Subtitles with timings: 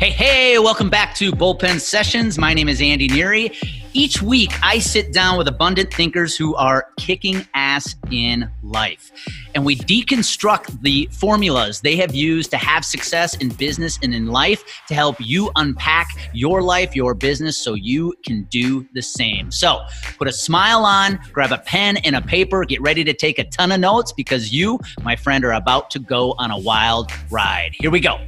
[0.00, 2.38] Hey, hey, welcome back to Bullpen Sessions.
[2.38, 3.54] My name is Andy Neary.
[3.92, 9.12] Each week, I sit down with abundant thinkers who are kicking ass in life.
[9.54, 14.28] And we deconstruct the formulas they have used to have success in business and in
[14.28, 19.50] life to help you unpack your life, your business, so you can do the same.
[19.50, 19.82] So
[20.16, 23.44] put a smile on, grab a pen and a paper, get ready to take a
[23.44, 27.72] ton of notes because you, my friend, are about to go on a wild ride.
[27.78, 28.18] Here we go.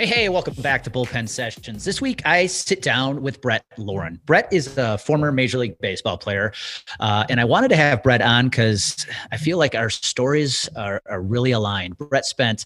[0.00, 1.84] Hey, hey, welcome back to Bullpen Sessions.
[1.84, 4.18] This week, I sit down with Brett Lorin.
[4.24, 6.54] Brett is a former Major League Baseball player.
[7.00, 11.02] Uh, and I wanted to have Brett on because I feel like our stories are,
[11.04, 11.98] are really aligned.
[11.98, 12.64] Brett spent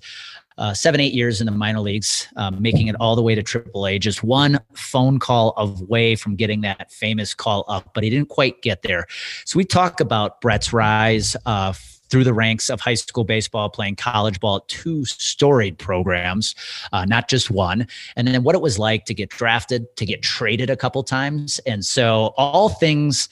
[0.58, 3.42] uh, seven, eight years in the minor leagues, um, making it all the way to
[3.42, 8.28] AAA, just one phone call away from getting that famous call up, but he didn't
[8.28, 9.08] quite get there.
[9.44, 11.72] So we talk about Brett's rise uh,
[12.14, 16.54] through the ranks of high school baseball, playing college ball, two storied programs,
[16.92, 17.88] uh, not just one.
[18.14, 21.58] And then what it was like to get drafted, to get traded a couple times.
[21.66, 23.28] And so all things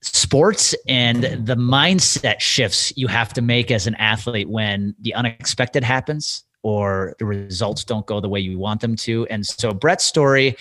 [0.00, 5.82] sports and the mindset shifts you have to make as an athlete when the unexpected
[5.82, 9.26] happens or the results don't go the way you want them to.
[9.26, 10.54] And so Brett's story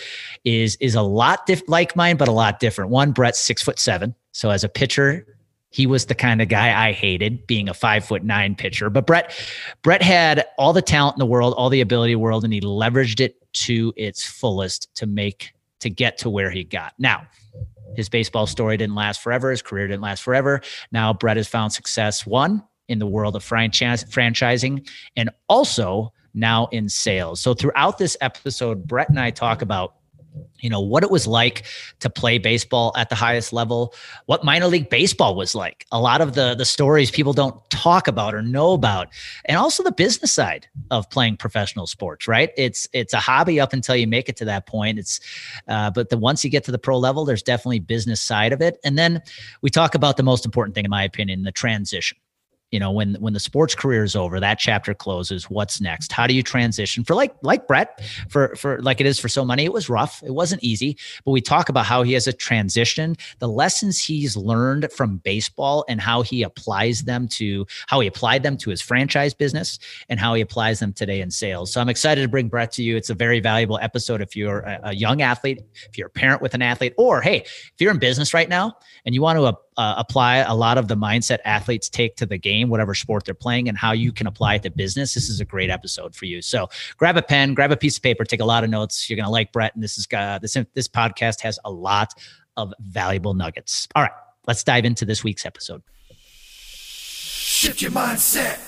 [0.43, 2.89] is is a lot diff- like mine, but a lot different.
[2.89, 4.15] One, Brett's six foot seven.
[4.31, 5.34] So as a pitcher,
[5.75, 8.89] he was the kind of guy I hated, being a five foot nine pitcher.
[8.89, 9.37] But Brett,
[9.81, 12.53] Brett had all the talent in the world, all the ability in the world, and
[12.53, 15.51] he leveraged it to its fullest to make
[15.81, 16.93] to get to where he got.
[16.97, 17.27] Now,
[17.97, 19.51] his baseball story didn't last forever.
[19.51, 20.61] His career didn't last forever.
[20.93, 26.67] Now, Brett has found success one in the world of franchise franchising, and also now
[26.71, 27.41] in sales.
[27.41, 29.94] So throughout this episode, Brett and I talk about
[30.59, 31.65] you know what it was like
[31.99, 33.93] to play baseball at the highest level
[34.25, 35.85] what minor league baseball was like.
[35.91, 39.09] A lot of the the stories people don't talk about or know about
[39.45, 42.51] and also the business side of playing professional sports right?
[42.57, 44.99] It's it's a hobby up until you make it to that point.
[44.99, 45.19] It's
[45.67, 48.61] uh, but the once you get to the pro level there's definitely business side of
[48.61, 48.77] it.
[48.83, 49.21] And then
[49.61, 52.17] we talk about the most important thing in my opinion the transition
[52.71, 56.11] you know when when the sports career is over that chapter closes what's next?
[56.11, 57.03] How do you transition?
[57.03, 58.29] For like like brett mm-hmm.
[58.29, 61.31] for for like it is for so many it was rough it wasn't easy but
[61.31, 63.15] we talk about how he has a transition.
[63.39, 68.43] The lessons he's learned from baseball and how he applies them to how he applied
[68.43, 71.71] them to his franchise business and how he applies them today in sales.
[71.71, 72.97] So i'm excited to bring brett to you.
[72.97, 76.41] It's a very valuable episode if you're a, a young athlete if you're a parent
[76.41, 79.64] with an athlete or hey if you're in business right now and you want to
[79.77, 83.33] uh, apply a lot of the mindset athletes take to the game, whatever sport they're
[83.33, 86.25] playing, and how you can apply it to business, this is a great episode for
[86.25, 86.41] you.
[86.41, 89.09] So grab a pen, grab a piece of paper, take a lot of notes.
[89.09, 92.13] You're gonna like Brett, and this is uh, this this podcast has a lot
[92.57, 93.87] of valuable nuggets.
[93.95, 94.11] All right,
[94.47, 95.83] let's dive into this week's episode.
[96.09, 98.59] Shift your mindset.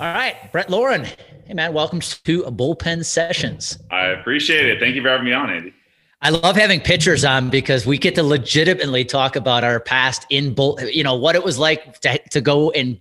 [0.00, 1.06] All right, Brett Lorin.
[1.46, 3.78] Hey man, welcome to a Bullpen Sessions.
[3.90, 4.80] I appreciate it.
[4.80, 5.74] Thank you for having me on, Andy.
[6.22, 10.54] I love having pitchers on because we get to legitimately talk about our past in
[10.54, 13.00] bull, you know, what it was like to, to go and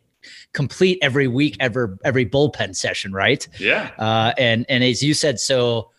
[0.53, 3.48] complete every week, ever every bullpen session, right?
[3.59, 3.92] Yeah.
[3.98, 5.92] Uh, and and as you said so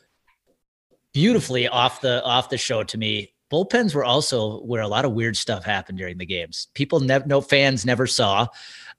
[1.12, 5.12] beautifully off the off the show to me, bullpens were also where a lot of
[5.12, 6.68] weird stuff happened during the games.
[6.74, 8.46] People never, no fans never saw.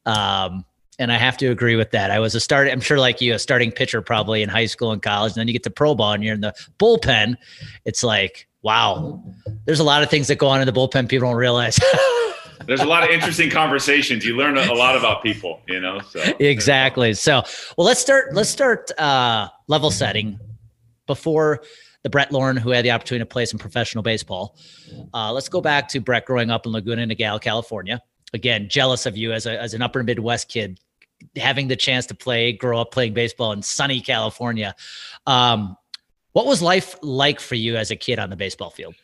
[0.06, 0.66] Um,
[1.00, 2.12] and I have to agree with that.
[2.12, 2.68] I was a start.
[2.70, 5.48] I'm sure, like you, a starting pitcher probably in high school and college, and then
[5.48, 7.36] you get to pro ball and you're in the bullpen.
[7.86, 9.24] It's like, wow,
[9.66, 11.80] there's a lot of things that go on in the bullpen people don't realize.
[12.66, 14.26] there's a lot of interesting conversations.
[14.26, 16.02] You learn a lot about people, you know.
[16.02, 17.14] So exactly.
[17.14, 17.44] So,
[17.78, 18.34] well, let's start.
[18.34, 20.40] Let's start uh, level setting
[21.06, 21.62] before
[22.04, 24.58] the Brett Lorin who had the opportunity to play some professional baseball.
[25.14, 28.02] Uh, let's go back to Brett growing up in Laguna Niguel, California.
[28.34, 30.80] Again, jealous of you as a as an Upper Midwest kid
[31.36, 34.76] having the chance to play, grow up playing baseball in sunny California.
[35.26, 35.78] Um,
[36.34, 38.96] what was life like for you as a kid on the baseball field?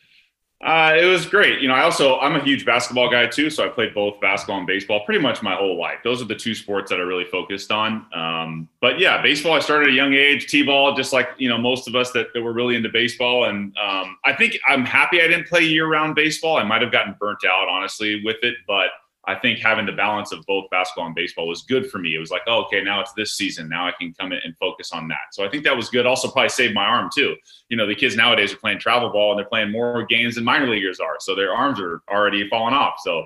[0.64, 1.60] Uh, it was great.
[1.60, 4.56] You know, I also I'm a huge basketball guy too, so I played both basketball
[4.58, 5.98] and baseball pretty much my whole life.
[6.02, 8.06] Those are the two sports that I really focused on.
[8.14, 10.46] Um, but yeah, baseball I started at a young age.
[10.46, 13.76] T-ball, just like you know most of us that, that were really into baseball, and
[13.76, 16.56] um, I think I'm happy I didn't play year-round baseball.
[16.56, 18.88] I might have gotten burnt out honestly with it, but
[19.26, 22.14] I think having the balance of both basketball and baseball was good for me.
[22.14, 23.68] It was like, oh, okay, now it's this season.
[23.68, 25.32] Now I can come in and focus on that.
[25.32, 26.06] So I think that was good.
[26.06, 27.34] Also, probably saved my arm too.
[27.68, 30.44] You know, the kids nowadays are playing travel ball and they're playing more games than
[30.44, 31.16] minor leaguers are.
[31.20, 32.94] So their arms are already falling off.
[33.02, 33.24] So,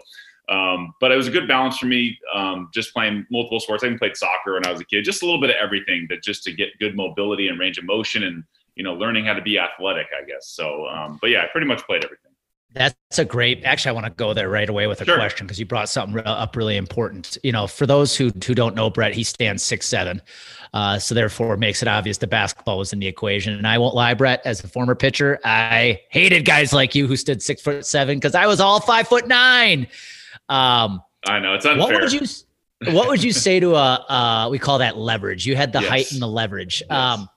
[0.49, 2.19] um, but it was a good balance for me.
[2.35, 3.83] Um, just playing multiple sports.
[3.83, 5.05] I even played soccer when I was a kid.
[5.05, 7.85] Just a little bit of everything that just to get good mobility and range of
[7.85, 10.07] motion and you know learning how to be athletic.
[10.19, 10.87] I guess so.
[10.87, 12.28] Um, but yeah, I pretty much played everything.
[12.75, 13.65] That's a great.
[13.65, 15.17] Actually, I want to go there right away with a Sure.
[15.17, 17.39] question because you brought something up really important.
[17.43, 20.21] You know, for those who who don't know Brett, he stands six seven,
[20.75, 23.55] uh, so therefore it makes it obvious the basketball was in the equation.
[23.55, 27.17] And I won't lie, Brett, as a former pitcher, I hated guys like you who
[27.17, 29.87] stood six foot seven because I was all five foot nine.
[30.51, 31.79] Um, I know it's unfair.
[31.91, 32.21] what would you
[32.93, 35.47] What would you say to a uh, we call that leverage?
[35.47, 35.89] You had the Yes.
[35.89, 36.83] height and the leverage.
[36.83, 36.91] Yes.
[36.91, 37.29] Um,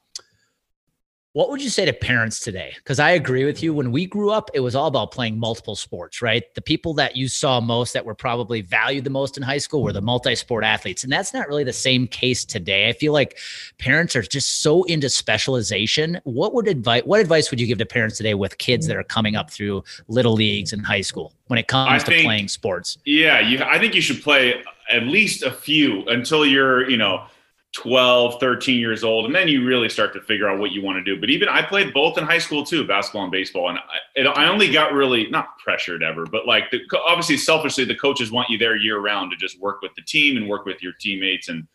[1.34, 2.74] what would you say to parents today?
[2.76, 3.74] Because I agree with you.
[3.74, 6.44] When we grew up, it was all about playing multiple sports, right?
[6.56, 9.82] The people that you saw most that were probably valued the most in high school
[9.82, 11.04] were the multi sport athletes.
[11.06, 12.90] And that's not really the same case today.
[12.90, 13.38] I feel like
[13.78, 16.20] parents are just so into specialization.
[16.26, 19.04] What would advice what advice would you give to parents today with kids that are
[19.04, 22.48] coming up through little leagues and high school when it comes I to think- playing
[22.50, 22.98] sports?
[23.06, 27.24] Yeah, you, I think you should play at least a few until you're, you know,
[27.74, 29.26] 12, 13 years old.
[29.26, 31.20] And then you really start to figure out what you want to do.
[31.20, 33.70] But even I played both in high school too, basketball and baseball.
[33.70, 37.96] And I, I only got really not pressured ever, but like the, obviously selfishly, the
[37.96, 40.84] coaches want you there year round to just work with the team and work with
[40.84, 41.66] your teammates and,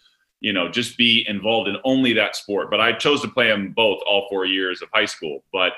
[0.40, 2.70] you know, just be involved in only that sport.
[2.70, 5.44] But I chose to play them both all four years of high school.
[5.50, 5.72] But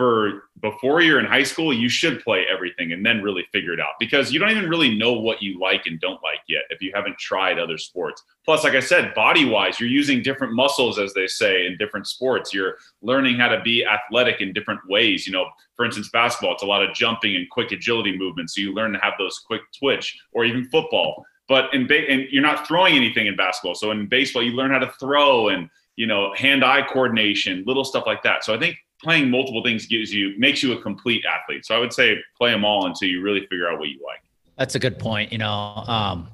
[0.00, 3.80] for before you're in high school, you should play everything and then really figure it
[3.80, 6.80] out because you don't even really know what you like and don't like yet if
[6.80, 8.22] you haven't tried other sports.
[8.46, 12.06] Plus, like I said, body wise, you're using different muscles, as they say, in different
[12.06, 12.54] sports.
[12.54, 15.26] You're learning how to be athletic in different ways.
[15.26, 18.54] You know, for instance, basketball, it's a lot of jumping and quick agility movements.
[18.54, 21.26] So you learn to have those quick twitch, or even football.
[21.46, 23.74] But in ba- and you're not throwing anything in basketball.
[23.74, 28.04] So in baseball, you learn how to throw and you know hand-eye coordination, little stuff
[28.06, 28.44] like that.
[28.44, 31.64] So I think playing multiple things gives you makes you a complete athlete.
[31.64, 34.22] So I would say play them all until you really figure out what you like.
[34.56, 35.32] That's a good point.
[35.32, 36.28] You know, um,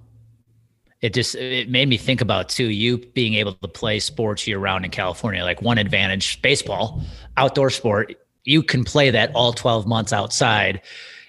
[1.00, 4.58] it just it made me think about too you being able to play sports year
[4.58, 5.42] round in California.
[5.42, 7.02] Like one advantage, baseball,
[7.36, 8.14] outdoor sport,
[8.44, 10.80] you can play that all 12 months outside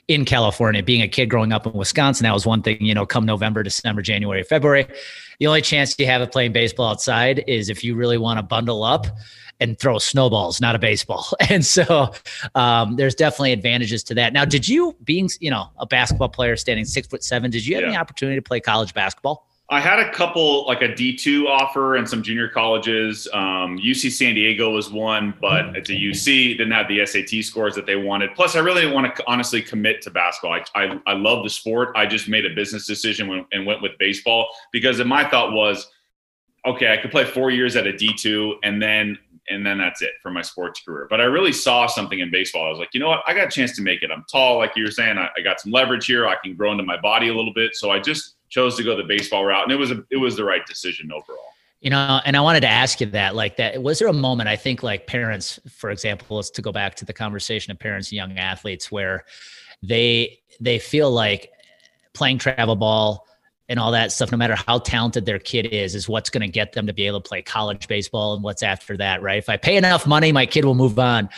[0.08, 0.82] in California.
[0.82, 3.62] Being a kid growing up in Wisconsin, that was one thing, you know, come November,
[3.62, 4.88] December, January, February,
[5.40, 8.44] the only chance you have of playing baseball outside is if you really want to
[8.44, 9.06] bundle up
[9.60, 11.26] and throw snowballs, not a baseball.
[11.50, 12.14] And so
[12.56, 14.34] um, there's definitely advantages to that.
[14.34, 17.76] Now, did you, being you know a basketball player standing six foot seven, did you
[17.76, 17.88] have Yeah.
[17.90, 19.48] any opportunity to play college basketball?
[19.70, 23.28] I had a couple, like a D2 offer and some junior colleges.
[23.34, 27.76] Um, UC San Diego was one, but it's a UC, didn't have the SAT scores
[27.76, 28.34] that they wanted.
[28.34, 30.54] Plus, I really didn't want to honestly commit to basketball.
[30.54, 31.90] I, I, I love the sport.
[31.98, 35.86] I just made a business decision when, and went with baseball because my thought was,
[36.66, 39.18] okay, I could play four years at a D2 and then
[39.50, 41.08] and then that's it for my sports career.
[41.10, 42.66] But I really saw something in baseball.
[42.66, 43.24] I was like, you know what?
[43.28, 44.12] I got a chance to make it.
[44.12, 45.18] I'm tall, like you were saying.
[45.18, 46.28] I, I got some leverage here.
[46.28, 47.76] I can grow into my body a little bit.
[47.76, 50.36] So I just chose to go the baseball route, and it was a, it was
[50.36, 51.40] the right decision overall.
[51.80, 54.50] You know, and I wanted to ask you that, like that, was there a moment
[54.50, 58.10] I think like parents, for example, let's to go back to the conversation of parents
[58.10, 59.26] and young athletes where
[59.84, 61.52] they they feel like
[62.14, 63.28] playing travel ball
[63.70, 66.48] and all that stuff, no matter how talented their kid is, is what's going to
[66.48, 69.38] get them to be able to play college baseball and what's after that, right?
[69.38, 71.30] If I pay enough money, my kid will move on.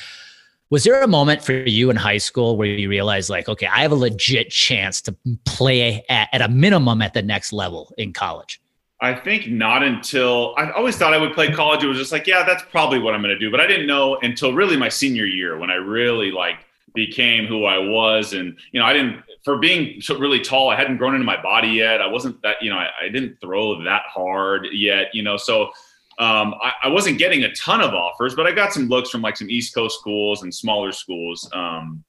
[0.70, 3.82] Was there a moment for you in high school where you realized, like, okay, I
[3.82, 5.16] have a legit chance to
[5.46, 8.62] play at, at a minimum at the next level in college?
[9.02, 11.84] I think not until I always thought I would play college.
[11.84, 13.50] It was just like, yeah, that's probably what I'm going to do.
[13.50, 16.58] But I didn't know until really my senior year when I really like
[16.94, 18.34] became who I was.
[18.34, 21.42] And, you know, I didn't, for being so really tall, I hadn't grown into my
[21.42, 22.02] body yet.
[22.02, 25.72] I wasn't that, you know, I, I didn't throw that hard yet, you know, so
[26.20, 29.22] um, I, I wasn't getting a ton of offers, but I got some looks from
[29.22, 31.50] like some East Coast schools and smaller schools.
[31.54, 32.04] Um,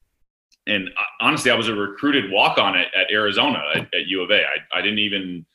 [0.66, 4.22] and I, honestly, I was a recruited walk on at, at Arizona at, at U
[4.22, 4.42] of A.
[4.42, 5.46] I, I didn't even,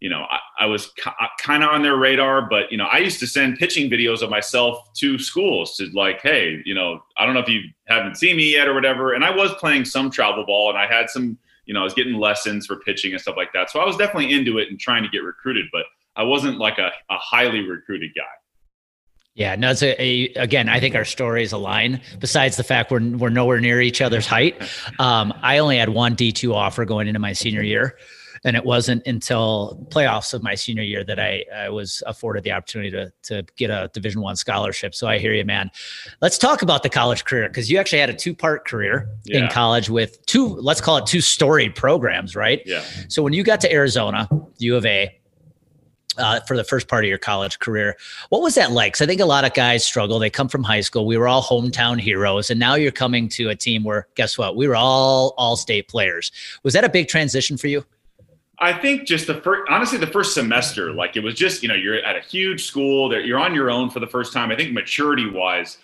[0.00, 0.92] you know, I, I was
[1.38, 4.28] kind of on their radar, but you know, I used to send pitching videos of
[4.28, 8.36] myself to schools to like, hey, you know, I don't know if you haven't seen
[8.36, 9.14] me yet or whatever.
[9.14, 11.94] And I was playing some travel ball, and I had some, you know, I was
[11.94, 13.70] getting lessons for pitching and stuff like that.
[13.70, 15.84] So I was definitely into it and trying to get recruited, but
[16.14, 18.22] I wasn't like a, a highly recruited guy.
[19.36, 22.00] Yeah, no, it's a, a, again, I think our stories align.
[22.18, 24.56] Besides the fact we're we're nowhere near each other's height,
[24.98, 27.98] um, I only had one D two offer going into my senior year,
[28.46, 32.52] and it wasn't until playoffs of my senior year that I, I was afforded the
[32.52, 34.94] opportunity to to get a Division one scholarship.
[34.94, 35.70] So I hear you, man.
[36.22, 39.48] Let's talk about the college career because you actually had a two part career in
[39.48, 42.62] college with two, let's call it two storied programs, right?
[42.64, 42.82] Yeah.
[43.08, 45.18] So when you got to Arizona, U of A,
[46.18, 47.96] uh, for the first part of your college career,
[48.28, 48.92] what was that like?
[48.94, 50.18] 'Cause I think a lot of guys struggle.
[50.20, 51.04] They come from high school.
[51.04, 54.56] We were all hometown heroes, and now you're coming to a team where, guess what?
[54.56, 56.30] We were all all-state players.
[56.62, 57.84] Was that a big transition for you?
[58.58, 61.74] I think just the first, honestly, the first semester, like it was just, you know,
[61.74, 64.50] you're at a huge school that you're on your own for the first time.
[64.50, 65.78] I think maturity wise,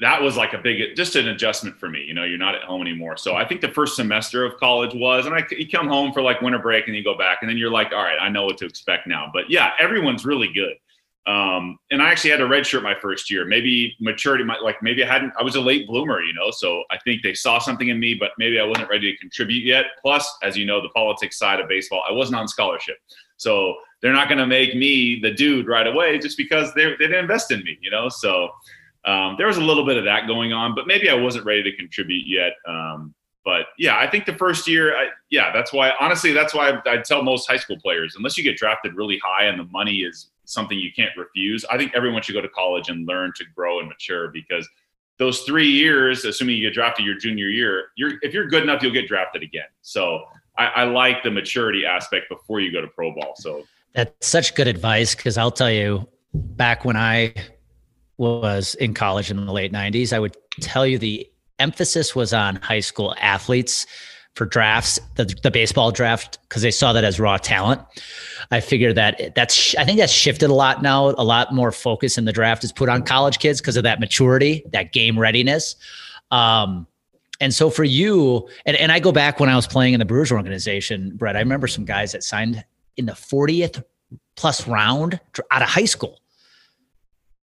[0.00, 2.02] that was like a big, just an adjustment for me.
[2.02, 3.16] You know, you're not at home anymore.
[3.16, 6.20] So I think the first semester of college was, and I you come home for
[6.20, 8.44] like winter break and you go back, and then you're like, all right, I know
[8.44, 9.30] what to expect now.
[9.32, 10.74] But yeah, everyone's really good.
[11.26, 13.46] Um, and I actually had a red shirt my first year.
[13.46, 15.32] Maybe maturity, might like maybe I hadn't.
[15.38, 16.50] I was a late bloomer, you know.
[16.50, 19.64] So I think they saw something in me, but maybe I wasn't ready to contribute
[19.64, 19.86] yet.
[20.02, 22.96] Plus, as you know, the politics side of baseball, I wasn't on scholarship,
[23.38, 27.06] so they're not going to make me the dude right away just because they they
[27.06, 28.10] didn't invest in me, you know.
[28.10, 28.50] So
[29.06, 31.62] um, there was a little bit of that going on, but maybe I wasn't ready
[31.62, 32.52] to contribute yet.
[32.68, 33.14] Um,
[33.46, 35.92] but yeah, I think the first year, I, yeah, that's why.
[36.00, 39.18] Honestly, that's why I, I tell most high school players, unless you get drafted really
[39.24, 42.48] high and the money is something you can't refuse, I think everyone should go to
[42.48, 44.68] college and learn to grow and mature because
[45.18, 48.82] those three years, assuming you get drafted your junior year, you're if you're good enough,
[48.82, 49.66] you'll get drafted again.
[49.82, 50.24] So
[50.58, 53.34] I, I like the maturity aspect before you go to pro ball.
[53.36, 57.34] So that's such good advice because I'll tell you, back when I
[58.16, 62.56] was in college in the late 90s, I would tell you the emphasis was on
[62.56, 63.86] high school athletes
[64.34, 67.80] for drafts, the, the baseball draft, because they saw that as raw talent.
[68.50, 71.10] I figure that that's, I think that's shifted a lot now.
[71.10, 74.00] A lot more focus in the draft is put on college kids because of that
[74.00, 75.76] maturity, that game readiness.
[76.30, 76.86] Um,
[77.40, 80.04] and so for you, and, and I go back when I was playing in the
[80.04, 82.64] Brewers organization, Brett, I remember some guys that signed
[82.96, 83.82] in the 40th
[84.36, 86.20] plus round out of high school.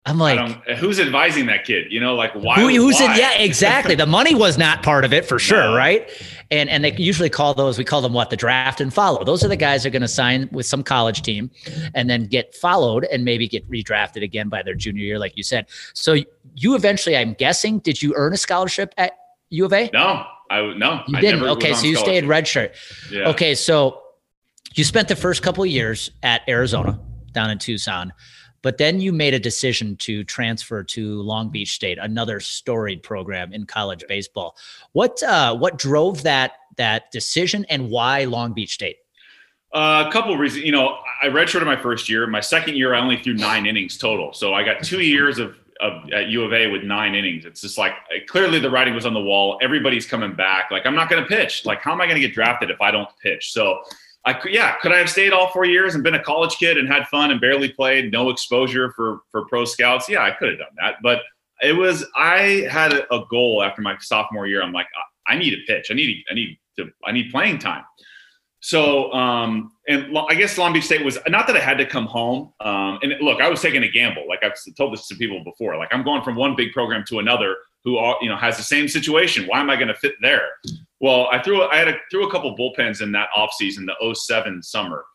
[0.05, 0.39] I'm like,
[0.77, 1.91] who's advising that kid?
[1.91, 2.55] You know, like why?
[2.55, 3.13] Who, who's why?
[3.13, 3.17] it?
[3.17, 3.95] Yeah, exactly.
[3.95, 5.75] the money was not part of it for sure, no.
[5.75, 6.09] right?
[6.51, 9.23] And and they usually call those we call them what the draft and follow.
[9.23, 11.51] Those are the guys that are going to sign with some college team,
[11.93, 15.43] and then get followed and maybe get redrafted again by their junior year, like you
[15.43, 15.67] said.
[15.93, 16.15] So
[16.55, 19.11] you eventually, I'm guessing, did you earn a scholarship at
[19.49, 19.89] U of A?
[19.93, 21.03] No, I no.
[21.07, 21.43] You didn't.
[21.43, 22.73] okay, so you stayed redshirt.
[23.11, 23.29] Yeah.
[23.29, 24.01] Okay, so
[24.75, 26.99] you spent the first couple of years at Arizona
[27.33, 28.13] down in Tucson.
[28.61, 33.53] But then you made a decision to transfer to Long Beach State, another storied program
[33.53, 34.55] in college baseball.
[34.93, 38.97] What uh, what drove that that decision, and why Long Beach State?
[39.73, 40.65] Uh, a couple of reasons.
[40.65, 42.25] You know, I redshirted my first year.
[42.25, 44.33] My second year, I only threw nine innings total.
[44.33, 47.45] So I got two years of, of at U of A with nine innings.
[47.45, 47.93] It's just like
[48.27, 49.59] clearly the writing was on the wall.
[49.61, 50.71] Everybody's coming back.
[50.71, 51.65] Like I'm not going to pitch.
[51.65, 53.53] Like how am I going to get drafted if I don't pitch?
[53.53, 53.83] So
[54.29, 56.77] I could, yeah, could I have stayed all four years and been a college kid
[56.77, 60.07] and had fun and barely played, no exposure for for pro scouts?
[60.07, 60.97] Yeah, I could have done that.
[61.01, 61.23] But
[61.61, 64.61] it was I had a, goal after my sophomore year.
[64.61, 64.85] I'm like,
[65.27, 65.87] I, I need a pitch.
[65.89, 67.83] I need I need to I need playing time.
[68.59, 72.05] So, um, and I guess Long Beach State was not that I had to come
[72.05, 72.53] home.
[72.59, 74.27] Um, and look, I was taking a gamble.
[74.27, 75.75] Like I've told this to people before.
[75.77, 78.63] Like I'm going from one big program to another who all, you know has the
[78.63, 79.47] same situation.
[79.47, 80.49] Why am I going to fit there?
[80.99, 84.13] Well, I threw I had a, threw a couple bullpens in that off season, the
[84.13, 85.05] 07 summer,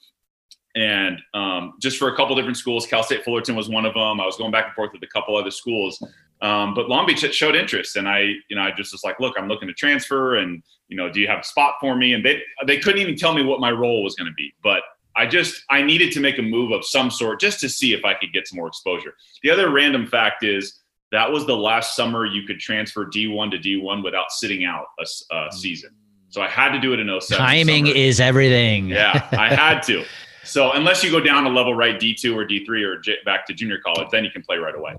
[0.74, 2.86] and um, just for a couple different schools.
[2.86, 4.20] Cal State Fullerton was one of them.
[4.20, 6.02] I was going back and forth with a couple other schools,
[6.40, 9.34] um, but Long Beach showed interest, and I you know I just was like, look,
[9.38, 12.14] I'm looking to transfer, and you know, do you have a spot for me?
[12.14, 14.82] And they they couldn't even tell me what my role was going to be, but
[15.16, 18.04] I just I needed to make a move of some sort just to see if
[18.04, 19.14] I could get some more exposure.
[19.42, 20.80] The other random fact is
[21.14, 25.02] that was the last summer you could transfer D1 to D1 without sitting out a,
[25.30, 25.52] a mm.
[25.54, 25.90] season.
[26.28, 27.38] So I had to do it in 07.
[27.38, 27.96] Timing summer.
[27.96, 28.88] is everything.
[28.88, 30.04] Yeah, I had to.
[30.42, 33.54] So unless you go down a level right D2 or D3 or J- back to
[33.54, 34.96] junior college, then you can play right away.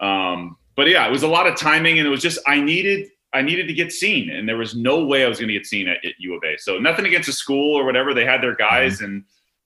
[0.00, 3.08] Um, but yeah, it was a lot of timing, and it was just I needed
[3.32, 5.66] I needed to get seen, and there was no way I was going to get
[5.66, 6.56] seen at, at, U of A.
[6.58, 9.04] So nothing against the school or whatever; they had their guys, mm-hmm.
[9.04, 9.24] and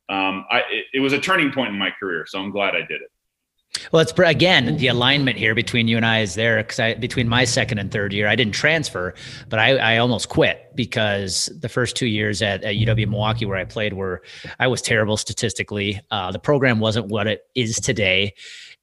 [0.08, 2.24] um, I, it, it was a turning point in my career.
[2.26, 3.10] So I'm glad I did it.
[3.92, 7.28] Well, it's again the alignment here between you and I is there because I between
[7.28, 9.14] my second and third year I didn't transfer,
[9.48, 13.56] but I, I almost quit because the first two years at, at UW Milwaukee where
[13.56, 14.22] I played were
[14.58, 16.00] I was terrible statistically.
[16.10, 18.34] Uh, the program wasn't what it is today,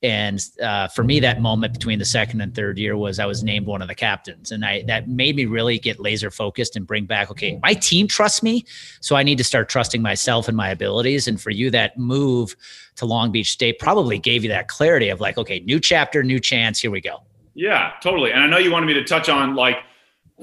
[0.03, 3.43] and uh, for me, that moment between the second and third year was I was
[3.43, 6.85] named one of the captains, and I that made me really get laser focused and
[6.85, 7.31] bring back.
[7.31, 8.63] Okay, my team trusts me,
[9.01, 11.27] so I need to start trusting myself and my abilities.
[11.27, 12.55] And for you, that move
[12.97, 16.39] to Long Beach State probably gave you that clarity of like, okay, new chapter, new
[16.39, 16.79] chance.
[16.79, 17.23] Here we go.
[17.55, 18.31] Yeah, totally.
[18.31, 19.77] And I know you wanted me to touch on like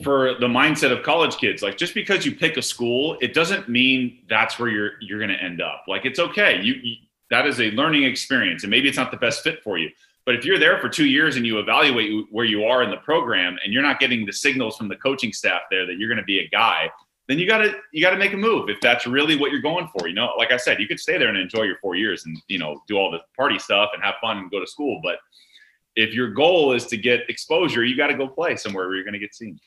[0.02, 3.68] for the mindset of college kids like just because you pick a school it doesn't
[3.68, 6.96] mean that's where you're you're going to end up like it's okay you, you
[7.30, 9.90] that is a learning experience and maybe it's not the best fit for you.
[10.26, 12.96] But if you're there for two years and you evaluate where you are in the
[12.98, 16.18] program and you're not getting the signals from the coaching staff there that you're going
[16.18, 16.90] to be a guy
[17.28, 19.60] then you got to you got to make a move if that's really what you're
[19.60, 20.30] going for you know?
[20.36, 22.80] Like i said you could stay there and enjoy your four years and you know
[22.88, 25.18] do all the party stuff and have fun and go to school but
[25.96, 29.04] if your goal is to get exposure you got to go play somewhere where you're
[29.04, 29.58] going to get seen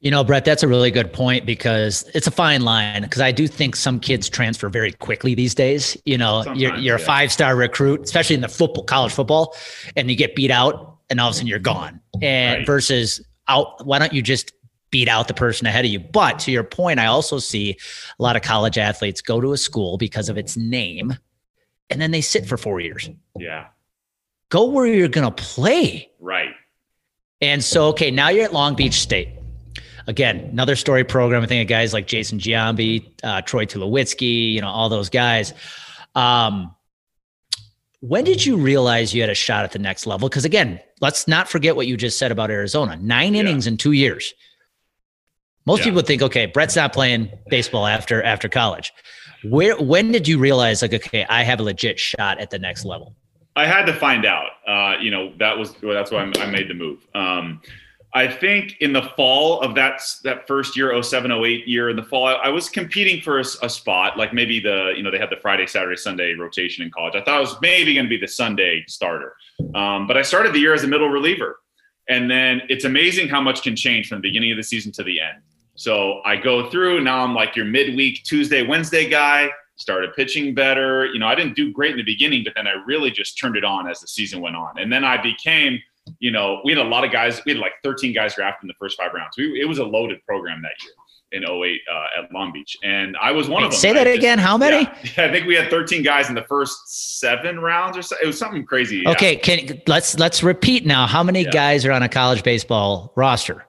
[0.00, 3.02] you know, Brett, that's a really good point because it's a fine line.
[3.02, 5.96] Because I do think some kids transfer very quickly these days.
[6.04, 7.02] You know, Sometimes, you're, you're yeah.
[7.02, 9.56] a five star recruit, especially in the football, college football,
[9.96, 12.00] and you get beat out and all of a sudden you're gone.
[12.22, 12.66] And Right.
[12.66, 14.52] versus out, why don't you just
[14.90, 15.98] beat out the person ahead of you?
[15.98, 17.76] But to your point, I also see
[18.18, 21.16] a lot of college athletes go to a school because of its name,
[21.90, 23.10] and then they sit for four years.
[23.36, 23.66] Yeah.
[24.50, 26.10] Go where you're gonna play.
[26.20, 26.50] Right.
[27.40, 29.37] And so, okay, now you're at Long Beach State.
[30.08, 31.42] Again, another story program.
[31.42, 35.52] I think of guys like Jason Giambi, uh, Troy Tulowitzki, you know, all those guys.
[36.14, 36.74] Um,
[38.00, 40.28] when did you realize you had a shot at the next level?
[40.28, 42.96] Because again, let's not forget what you just said about Arizona.
[42.96, 43.40] Nine Yeah.
[43.42, 44.32] innings in two years.
[45.66, 45.84] Most Yeah.
[45.84, 48.92] people would think, okay, Brett's not playing baseball after after college.
[49.44, 52.84] Where when did you realize, like, okay, I have a legit shot at the next
[52.86, 53.14] level?
[53.56, 54.50] I had to find out.
[54.66, 57.06] Uh, you know, that was well, that's why I'm- I made the move.
[57.14, 57.60] Um,
[58.14, 62.02] I think in the fall of that that first year, 07, 08 year in the
[62.02, 65.30] fall, I, I was competing for a spot, like maybe the you know they had
[65.30, 67.14] the Friday, Saturday, Sunday rotation in college.
[67.14, 69.34] I thought I was maybe going to be the Sunday starter,
[69.74, 71.60] um, but I started the year as a middle reliever,
[72.08, 75.02] and then it's amazing how much can change from the beginning of the season to
[75.02, 75.42] the end.
[75.78, 77.22] So I go through now.
[77.22, 79.48] I'm like your midweek Tuesday, Wednesday guy.
[79.76, 81.06] Started pitching better.
[81.06, 83.54] You know, I didn't do great in the beginning, but then I really just turned
[83.54, 84.76] it on as the season went on.
[84.76, 85.78] And then I became,
[86.18, 87.40] you know, we had a lot of guys.
[87.44, 89.36] We had like 13 guys drafted in the first five rounds.
[89.36, 90.92] We, it was a loaded program that year
[91.32, 93.78] in 08 uh, at Long Beach, and I was one of them.
[93.78, 94.38] Say that just- again.
[94.38, 94.88] How many?
[95.16, 98.16] Yeah, I think we had 13 guys in the first seven rounds or so.
[98.22, 98.98] It was something crazy.
[99.04, 99.10] yeah.
[99.10, 101.06] Okay, can let's let's repeat now.
[101.06, 101.50] How many Yeah.
[101.50, 103.64] guys are on a college baseball roster?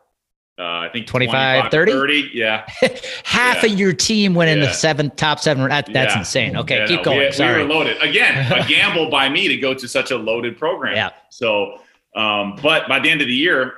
[0.58, 1.92] Uh, I think 25, 30?
[1.94, 2.32] 30?
[2.34, 2.66] Yeah.
[3.24, 3.72] Half Yeah.
[3.72, 4.72] of your team went in the Yeah.
[4.74, 5.68] seven top seven.
[5.70, 6.20] That, that's Yeah.
[6.20, 6.58] insane.
[6.58, 7.20] Okay, Yeah, keep no, going.
[7.20, 8.52] We, we were loaded again.
[8.52, 10.98] A gamble by me to go to such a loaded program.
[10.98, 11.12] Yeah.
[11.30, 11.80] So,
[12.16, 13.74] um, but by the end of the year,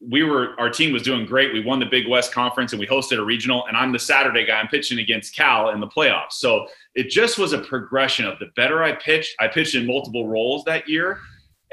[0.00, 1.52] we were our team was doing great.
[1.52, 3.66] We won the Big West Conference and we hosted a regional.
[3.66, 4.58] And I'm the Saturday guy.
[4.58, 6.32] I'm pitching against Cal in the playoffs.
[6.32, 9.34] So it just was a progression of the better I pitched.
[9.40, 11.18] I pitched in multiple roles that year,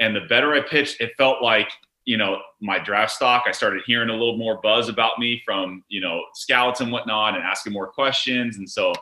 [0.00, 1.70] and the better I pitched, it felt like
[2.04, 3.44] you know my draft stock.
[3.46, 7.34] I started hearing a little more buzz about me from you know scouts and whatnot,
[7.34, 8.56] and asking more questions.
[8.56, 8.92] And so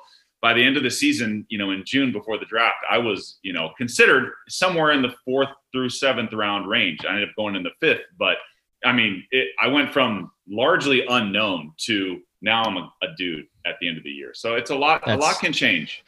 [0.43, 3.39] by the end of the season, you know, in June before the draft, I was,
[3.43, 7.01] you know, considered somewhere in the fourth through seventh round range.
[7.05, 8.39] I ended up going in the fifth, but
[8.85, 13.75] I mean, it, I went from largely unknown to now I'm a, a dude at
[13.81, 14.33] the end of the year.
[14.35, 15.03] So it's a lot.
[15.05, 16.03] That's- a lot can change.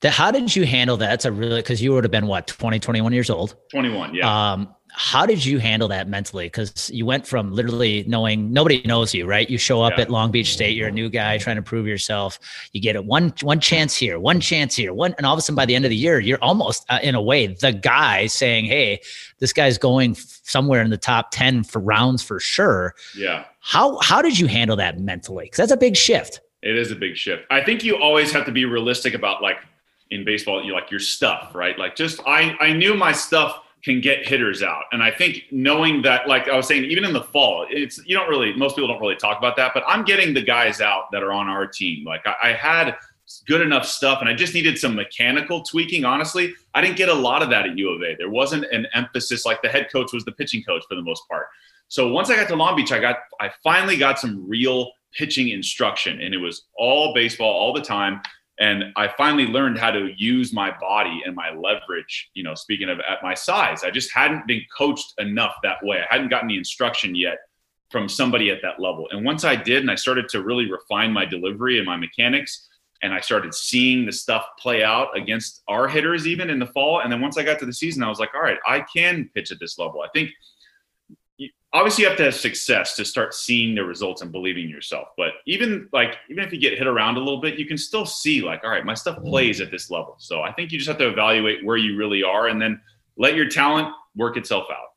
[0.00, 1.08] The- how did you handle that?
[1.08, 3.56] That's a really because you would have been what 20, 21 years old.
[3.72, 4.14] 21.
[4.14, 4.52] Yeah.
[4.52, 6.46] Um, how did you handle that mentally?
[6.46, 9.50] Because you went from literally knowing nobody knows you, right?
[9.50, 10.02] You show up Yeah.
[10.02, 12.38] at Long Beach State, you're a new guy trying to prove yourself.
[12.72, 15.42] You get it one one chance here, one chance here, one, and all of a
[15.42, 18.26] sudden by the end of the year, you're almost uh, in a way the guy
[18.28, 19.00] saying, "Hey,
[19.40, 23.44] this guy's going f- somewhere in the top ten for rounds for sure." yeah.
[23.58, 25.46] How how did you handle that mentally?
[25.46, 26.40] Because that's a big shift.
[26.62, 27.44] It is a big shift.
[27.50, 29.56] I think you always have to be realistic about like
[30.10, 31.76] in baseball, you like your stuff, right?
[31.78, 34.84] Like just I I knew my stuff can get hitters out.
[34.92, 38.16] And I think knowing that, like I was saying, even in the fall, it's you
[38.16, 41.10] don't really most people don't really talk about that, but I'm getting the guys out
[41.12, 42.04] that are on our team.
[42.04, 42.96] Like I, I had
[43.46, 46.04] good enough stuff and I just needed some mechanical tweaking.
[46.04, 48.14] Honestly, I didn't get a lot of that at U of A.
[48.16, 51.22] There wasn't an emphasis like the head coach was the pitching coach for the most
[51.28, 51.46] part.
[51.88, 55.50] So once I got to Long Beach, I got I finally got some real pitching
[55.50, 58.20] instruction and it was all baseball all the time
[58.60, 62.88] and i finally learned how to use my body and my leverage you know speaking
[62.88, 63.84] of at my size.
[63.84, 66.02] I just hadn't been coached enough that way.
[66.08, 67.38] I hadn't gotten the instruction yet
[67.90, 69.06] from somebody at that level.
[69.10, 72.68] And once i did and i started to really refine my delivery and my mechanics
[73.02, 77.00] and i started seeing the stuff play out against our hitters even in the fall.
[77.00, 79.30] And then once i got to the season i was like all right i can
[79.34, 80.00] pitch at this level.
[80.02, 80.30] I think
[81.74, 85.32] obviously you have to have success to start seeing the results and believing yourself but
[85.46, 88.40] even like even if you get hit around a little bit you can still see
[88.40, 89.28] like all right my stuff mm-hmm.
[89.28, 90.14] plays at this level.
[90.18, 92.80] So i think you just have to evaluate where you really are and then
[93.16, 94.93] let your talent work itself out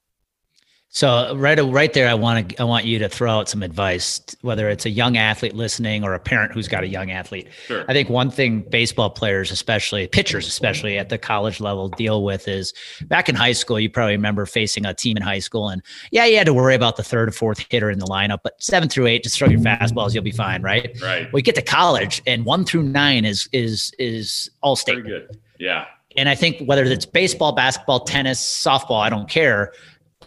[0.89, 4.19] So right, right there, I want to, I want you to throw out some advice,
[4.41, 7.49] whether it's a young athlete listening or a parent who's got a young athlete.
[7.65, 12.23] sure I think one thing baseball players, especially pitchers, especially at the college level, deal
[12.23, 12.73] with is
[13.03, 13.79] back in high school.
[13.79, 16.73] You probably remember facing a team in high school, and yeah, you had to worry
[16.73, 19.49] about the third or fourth hitter in the lineup, but seven through eight, just throw
[19.49, 20.97] your fastballs, you'll be fine, right?
[21.01, 25.03] right We get to college, and one through nine is is is all state.
[25.03, 29.71] very good yeah And I think whether it's baseball, basketball, tennis, softball, I don't care.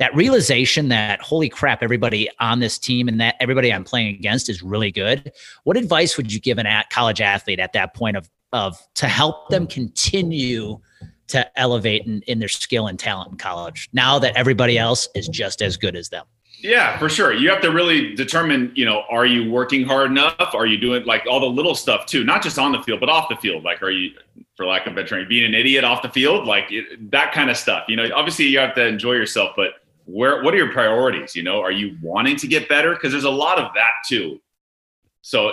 [0.01, 4.49] That realization that holy crap, everybody on this team and that everybody I'm playing against
[4.49, 5.31] is really good.
[5.63, 9.07] What advice would you give an at college athlete at that point of of to
[9.07, 10.81] help them continue
[11.29, 15.29] to elevate in, in their skill and talent in college now that everybody else is
[15.29, 16.25] just as good as them?
[16.59, 17.33] Yeah, for sure.
[17.33, 20.55] You have to really determine, you know, are you working hard enough?
[20.55, 23.09] Are you doing like all the little stuff too, not just on the field, but
[23.09, 23.65] off the field?
[23.65, 24.11] Like, are you,
[24.57, 26.47] for lack of a better term, being an idiot off the field?
[26.47, 27.85] Like it, that kind of stuff.
[27.89, 29.75] You know, obviously you have to enjoy yourself, but
[30.13, 31.35] where what are your priorities?
[31.35, 32.95] You know, are you wanting to get better?
[32.95, 34.41] Because there's a lot of that too.
[35.23, 35.53] So uh,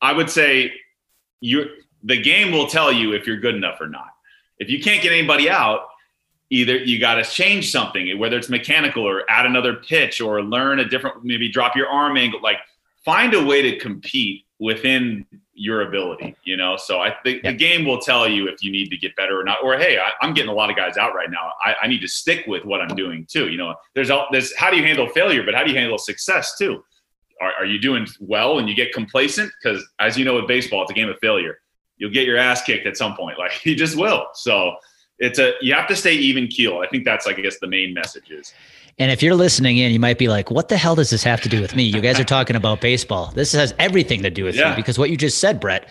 [0.00, 0.72] I would say
[1.40, 1.66] you
[2.02, 4.08] the game will tell you if you're good enough or not.
[4.58, 5.88] If you can't get anybody out,
[6.50, 10.80] either you got to change something, whether it's mechanical or add another pitch or learn
[10.80, 12.40] a different, maybe drop your arm angle.
[12.42, 12.58] Like
[13.04, 16.76] find a way to compete within your ability, you know?
[16.76, 17.50] So I think yeah.
[17.50, 19.98] the game will tell you if you need to get better or not, or, Hey,
[19.98, 21.52] I, am getting a lot of guys out right now.
[21.64, 23.48] I, I, need to stick with what I'm doing too.
[23.48, 25.98] You know, there's all this, how do you handle failure, but how do you handle
[25.98, 26.84] success too?
[27.40, 29.52] Are, are you doing well and you get complacent?
[29.62, 31.58] Cause as you know, with baseball, it's a game of failure.
[31.96, 33.38] You'll get your ass kicked at some point.
[33.38, 34.26] Like you just will.
[34.34, 34.74] So
[35.18, 36.78] it's a, you have to stay even keel.
[36.78, 38.52] I think that's, I guess the main message is.
[38.98, 41.40] And if you're listening in, you might be like, what the hell does this have
[41.42, 41.84] to do with me?
[41.84, 43.30] You guys are talking about baseball.
[43.32, 44.70] This has everything to do with yeah.
[44.70, 45.88] you because what you just said, Brett,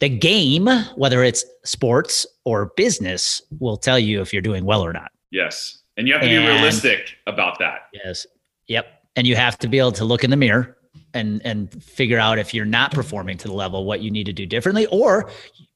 [0.00, 4.92] the game, whether it's sports or business, will tell you if you're doing well or
[4.92, 5.10] not.
[5.30, 5.78] Yes.
[5.96, 7.88] And you have to and, be realistic about that.
[7.92, 8.26] Yes.
[8.66, 8.86] Yep.
[9.16, 10.76] And you have to be able to look in the mirror
[11.14, 14.32] and and figure out if you're not performing to the level what you need to
[14.32, 15.30] do differently or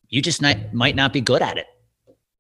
[0.08, 1.66] you just not, might not be good at it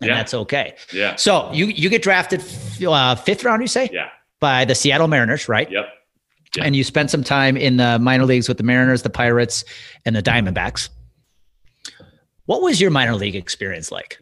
[0.00, 0.16] and yeah.
[0.16, 2.42] that's okay yeah so you you get drafted
[2.86, 4.08] uh, fifth round you say yeah
[4.44, 5.70] by the Seattle Mariners, right?
[5.70, 5.86] Yep.
[6.56, 6.66] yep.
[6.66, 9.64] And you spent some time in the minor leagues with the Mariners, the Pirates,
[10.04, 10.90] and the Diamondbacks.
[12.44, 14.18] What was your minor league experience like?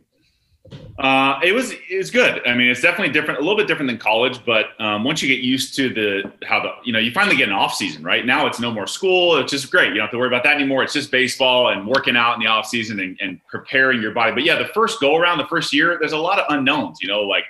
[1.01, 2.41] Uh, it was it was good.
[2.47, 4.39] I mean, it's definitely different, a little bit different than college.
[4.47, 7.49] But um, once you get used to the how the you know you finally get
[7.49, 8.25] an off season, right?
[8.25, 9.39] Now it's no more school.
[9.39, 9.89] It's just great.
[9.89, 10.85] You don't have to worry about that anymore.
[10.85, 14.31] It's just baseball and working out in the off season and, and preparing your body.
[14.31, 16.99] But yeah, the first go around, the first year, there's a lot of unknowns.
[17.03, 17.45] You know, like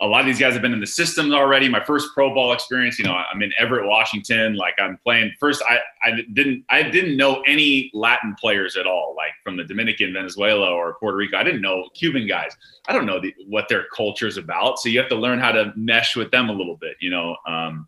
[0.00, 1.70] a lot of these guys have been in the systems already.
[1.70, 4.54] My first pro ball experience, you know, I'm in Everett, Washington.
[4.54, 5.62] Like I'm playing first.
[5.66, 10.12] I, I didn't I didn't know any Latin players at all, like from the Dominican,
[10.12, 11.38] Venezuela, or Puerto Rico.
[11.38, 12.54] I didn't know Cuban guys.
[12.88, 14.78] I don't know the, what their culture's about.
[14.80, 16.96] So you have to learn how to mesh with them a little bit.
[17.00, 17.86] You know, um,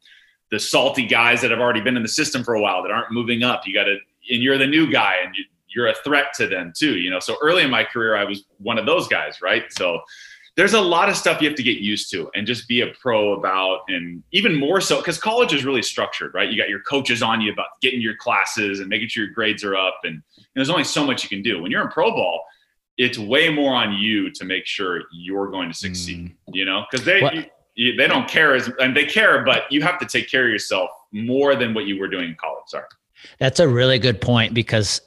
[0.50, 3.12] the salty guys that have already been in the system for a while that aren't
[3.12, 3.66] moving up.
[3.66, 3.98] You got to,
[4.30, 5.44] and you're the new guy, and you,
[5.74, 6.96] you're a threat to them too.
[6.96, 9.64] You know, so early in my career, I was one of those guys, right?
[9.70, 10.00] So
[10.58, 12.88] there's a lot of stuff you have to get used to and just be a
[13.00, 16.50] pro about and even more so because college is really structured right?
[16.50, 19.62] You got your coaches on you about getting your classes and making sure your grades
[19.62, 21.62] are up and, and there's only so much you can do.
[21.62, 22.44] When you're in pro ball
[22.96, 26.34] it's way more on you to make sure you're going to succeed mm.
[26.52, 26.84] you know?
[26.90, 27.44] Because they you,
[27.76, 30.50] you, they don't care as and they care but you have to take care of
[30.50, 32.86] yourself more than what you were doing in college sorry.
[33.38, 35.00] That's a really good point because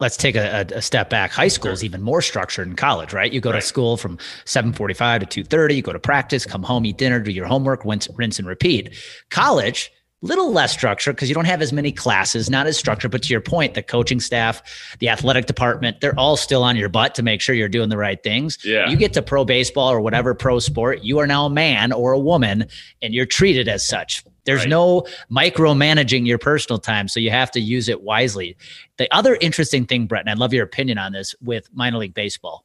[0.00, 1.30] let's take a, a, step back.
[1.30, 3.32] High school is even more structured in college, right?
[3.32, 3.60] You go right.
[3.60, 5.76] to school from 7:45 to 2:30.
[5.76, 8.94] You go to practice, come home, eat dinner, do your homework, rinse, rinse and repeat.
[9.30, 9.90] College,
[10.24, 13.10] little less structure because you don't have as many classes, not as structured.
[13.10, 16.88] But to your point, the coaching staff, the athletic department, they're all still on your
[16.88, 18.58] butt to make sure you're doing the right things.
[18.64, 18.88] Yeah.
[18.88, 22.12] You get to pro baseball or whatever pro sport, you are now a man or
[22.12, 22.66] a woman,
[23.02, 24.24] and you're treated as such.
[24.44, 24.68] There's right.
[24.68, 28.56] no micromanaging your personal time, so you have to use it wisely.
[28.98, 32.14] The other interesting thing, Brett, and I'd love your opinion on this with minor league
[32.14, 32.64] baseball,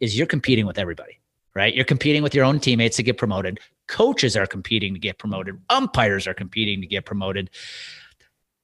[0.00, 1.20] is you're competing with everybody,
[1.54, 1.74] right?
[1.74, 3.60] You're competing with your own teammates to get promoted.
[3.86, 5.58] Coaches are competing to get promoted.
[5.70, 7.50] Umpires are competing to get promoted.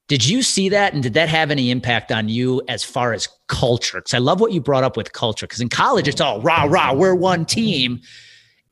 [0.09, 0.95] Did you see that?
[0.95, 3.99] And did that have any impact on you as far as culture?
[3.99, 5.47] Because I love what you brought up with culture.
[5.47, 8.01] Because in college, it's all rah, rah, we're one team.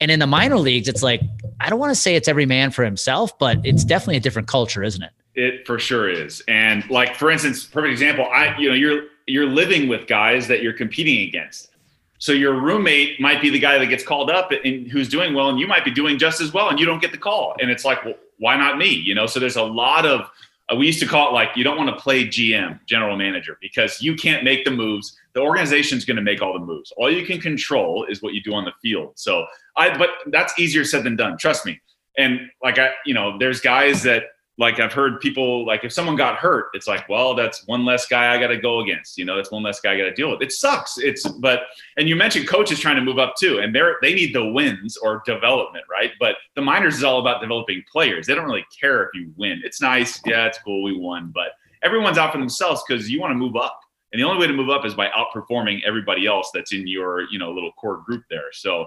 [0.00, 1.20] And in the minor leagues, it's like,
[1.61, 4.48] I don't want to say it's every man for himself, but it's definitely a different
[4.48, 5.11] culture, isn't it?
[5.35, 6.42] It for sure is.
[6.48, 10.62] And like, for instance, perfect example, I, you know, you're, you're living with guys that
[10.62, 11.70] you're competing against.
[12.18, 15.48] So your roommate might be the guy that gets called up and who's doing well,
[15.48, 17.54] and you might be doing just as well, and you don't get the call.
[17.61, 18.88] And it's like, well, why not me?
[18.88, 20.30] You know, so there's a lot of,
[20.72, 23.59] uh, we used to call it like, you don't want to play GM, general manager,
[23.61, 26.92] because you can't make the moves the organization's going to make all the moves.
[26.96, 29.12] All you can control is what you do on the field.
[29.16, 29.44] So
[29.77, 31.37] I, but that's easier said than done.
[31.37, 31.81] Trust me.
[32.16, 34.22] And like I, you know, there's guys that
[34.56, 38.06] like I've heard people like if someone got hurt, it's like, well, that's one less
[38.06, 39.18] guy I got to go against.
[39.18, 40.42] You know, that's one less guy I got to deal with.
[40.42, 40.96] It sucks.
[40.98, 41.62] It's but
[41.96, 44.96] and you mentioned coaches trying to move up too, and they're they need the wins
[44.96, 46.12] or development, right?
[46.20, 48.26] But the minors is all about developing players.
[48.26, 49.60] They don't really care if you win.
[49.64, 51.48] It's nice, yeah, it's cool, we won, but
[51.82, 53.80] everyone's out for themselves because you want to move up.
[54.12, 57.22] And the only way to move up is by outperforming everybody else that's in your,
[57.32, 58.52] you know, little core group there.
[58.52, 58.86] So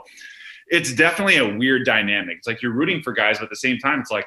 [0.70, 2.38] it's definitely a weird dynamic.
[2.38, 4.26] It's like you're rooting for guys, but at the same time, it's like,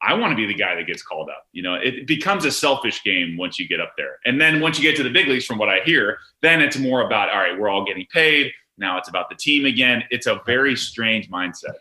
[0.00, 1.46] I want to be the guy that gets called up.
[1.52, 4.18] You know, it becomes a selfish game once you get up there.
[4.24, 6.78] And then once you get to the big leagues, from what I hear, then it's
[6.78, 8.52] more about, all right, we're all getting paid.
[8.76, 10.04] Now it's about the team again.
[10.10, 11.74] It's a very strange mindset.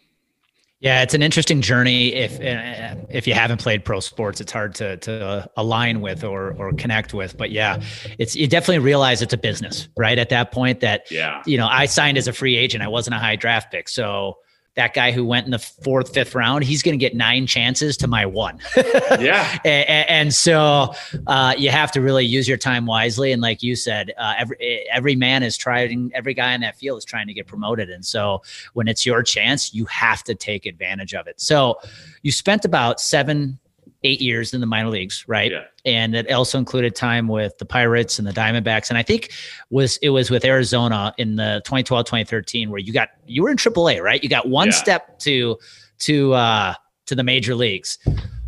[0.80, 2.14] Yeah, it's an interesting journey.
[2.14, 6.54] If uh, if you haven't played pro sports, it's hard to to align with or
[6.54, 7.36] or connect with.
[7.36, 7.82] But yeah,
[8.20, 10.20] it's you definitely realize it's a business, right?
[10.20, 12.84] At that point, that yeah, you know, I signed as a free agent.
[12.84, 14.38] I wasn't a high draft pick, so
[14.78, 17.98] that guy who went in the fourth, fifth round, he's going to get nine chances
[17.98, 18.60] to my one.
[19.20, 19.58] yeah.
[19.66, 20.94] And, and so
[21.26, 23.32] uh, you have to really use your time wisely.
[23.32, 27.00] And like you said, uh, every every man is trying, every guy in that field
[27.00, 27.90] is trying to get promoted.
[27.90, 31.42] And so when it's your chance, you have to take advantage of it.
[31.42, 31.80] So
[32.22, 33.58] you spent about seven
[34.04, 35.52] eight years in the minor leagues, right?
[35.52, 35.64] Yeah.
[35.86, 38.90] And it also included time with the Pirates and the Diamondbacks.
[38.90, 39.32] And I think
[39.70, 43.58] was it was with Arizona in the 2012, 2013, where you got you were in
[43.58, 44.22] AAA, right?
[44.22, 44.74] You got one Yeah.
[44.74, 45.58] step to
[46.00, 46.74] to uh
[47.08, 47.98] to the major leagues.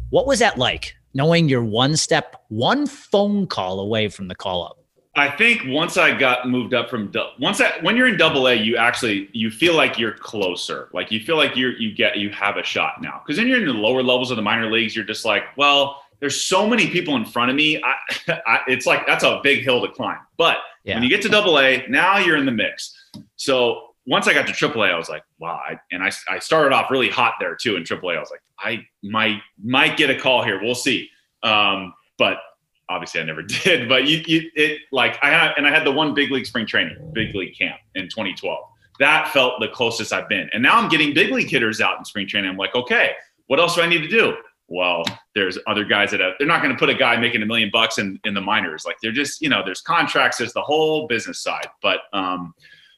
[0.09, 0.95] What was that like?
[1.13, 4.78] Knowing you're one step, one phone call away from the call up.
[5.19, 8.53] I think once I got moved up from once I when you're in double A,
[8.55, 10.89] you actually you feel like you're closer.
[10.93, 13.21] Like you feel like you're you get you have a shot now.
[13.25, 16.01] Because then you're in the lower levels of the minor leagues, you're just like, well,
[16.19, 17.81] there's so many people in front of me.
[17.83, 17.93] I,
[18.45, 20.19] I it's like that's a big hill to climb.
[20.37, 20.95] But Yeah.
[20.95, 22.93] when you get to double A, now you're in the mix.
[23.35, 25.61] So once I got to triple A, I was like, wow.
[25.69, 28.15] I, and I, I started off really hot there too in triple A.
[28.15, 30.59] I was like, I might might get a call here.
[30.61, 31.09] We'll see.
[31.43, 32.37] Um, but
[32.89, 33.87] obviously I never did.
[33.87, 36.65] But you, you it like I had and I had the one big league spring
[36.65, 38.59] training, big league camp in 2012.
[38.99, 40.49] That felt the closest I've been.
[40.51, 42.49] And now I'm getting big league hitters out in spring training.
[42.49, 43.11] I'm like, okay,
[43.47, 44.35] what else do I need to do?
[44.67, 47.45] Well, there's other guys that have, they're not going to put a guy making a
[47.45, 48.85] million bucks in, in the minors.
[48.85, 51.67] Like they're just, you know, there's contracts, there's the whole business side.
[51.81, 52.53] But um,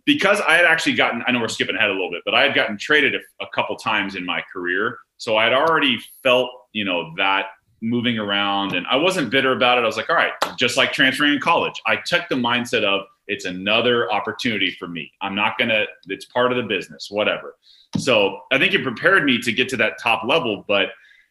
[0.06, 2.41] because I had actually gotten, I know we're skipping ahead a little bit, but I
[2.41, 4.97] had gotten traded a, a couple times in my career.
[5.17, 7.45] So I had already felt, you know, that
[7.82, 9.82] moving around and I wasn't bitter about it.
[9.82, 13.06] I was like, all right, just like transferring in college, I took the mindset of
[13.28, 15.12] it's another opportunity for me.
[15.22, 17.56] I'm not going to, it's part of the business, whatever.
[17.98, 20.63] So I think it prepared me to get to that top level.
[20.67, 20.89] But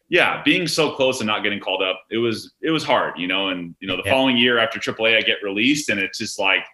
[0.09, 3.27] yeah, being so close and not getting called up, it was, it was hard, you
[3.27, 4.11] know, and, you know, the Yeah.
[4.11, 6.65] following year after AAA, I get released and it's just like,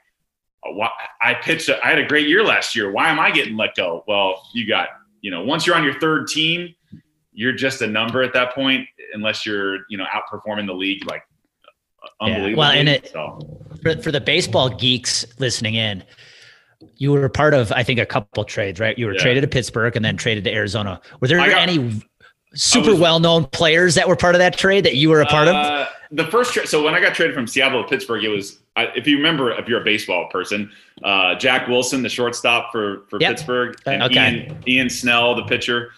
[0.69, 0.89] why
[1.21, 1.69] I pitched.
[1.69, 2.91] I had a great year last year.
[2.91, 4.03] Why am I getting let go?
[4.07, 4.89] Well, you got
[5.21, 6.75] you know once you're on your third team,
[7.37, 11.21] you're just a number at that point, unless you're you know outperforming the league like
[12.19, 12.27] Yeah.
[12.33, 12.59] unbelievable.
[12.61, 13.39] Well, and it- so,
[13.83, 16.03] For, for the baseball geeks listening in,
[16.95, 18.97] you were part of, I think, a couple trades, right?
[18.97, 19.21] You were Yeah.
[19.21, 20.99] traded to Pittsburgh and then traded to Arizona.
[21.19, 22.01] Were there got- any
[22.55, 25.25] super was- well known players that were part of that trade that you were a
[25.27, 25.55] part of?
[25.55, 26.67] Uh, the first trade.
[26.67, 29.51] So when I got traded from Seattle to Pittsburgh, it was I, if you remember,
[29.57, 30.71] if you're a baseball person,
[31.03, 33.29] uh, Jack Wilson, the shortstop for for Yep.
[33.31, 34.15] Pittsburgh, and Okay.
[34.15, 35.91] Ian, Ian Snell, the pitcher.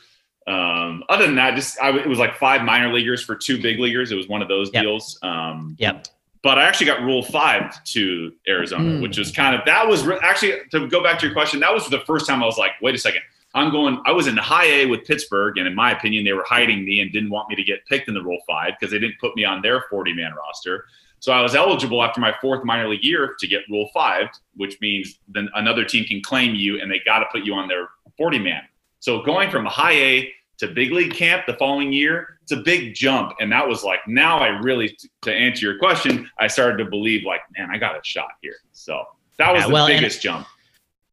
[0.47, 3.80] Um, other than that, just I, it was like five minor leaguers for two big
[3.80, 4.12] leaguers.
[4.12, 4.84] It was one of those Yep.
[4.84, 5.19] deals.
[5.21, 6.08] Um, Yep.
[6.41, 9.02] but I actually got Rule Five to Arizona, Hmm.
[9.02, 11.60] which was kind of that was re- actually to go back to your question.
[11.60, 13.21] That was the first time I was like, wait a second,
[13.54, 14.02] I'm going.
[14.06, 17.02] I was in High A with Pittsburgh, and in my opinion, they were hiding me
[17.02, 19.36] and didn't want me to get picked in the Rule Five because they didn't put
[19.36, 20.86] me on their 40 man roster.
[21.19, 24.80] So I was eligible after my fourth minor league year to get Rule Five, which
[24.82, 27.89] means then another team can claim you, and they got to put you on their
[28.17, 28.62] 40 man.
[29.00, 32.94] So going from High A to big league camp the following year, it's a big
[32.94, 33.34] jump.
[33.40, 37.24] And that was like, now I really, to answer your question, I started to believe
[37.26, 38.56] like, man, I got a shot here.
[38.74, 39.04] So
[39.38, 40.48] that was Yeah, the well, and- biggest jump.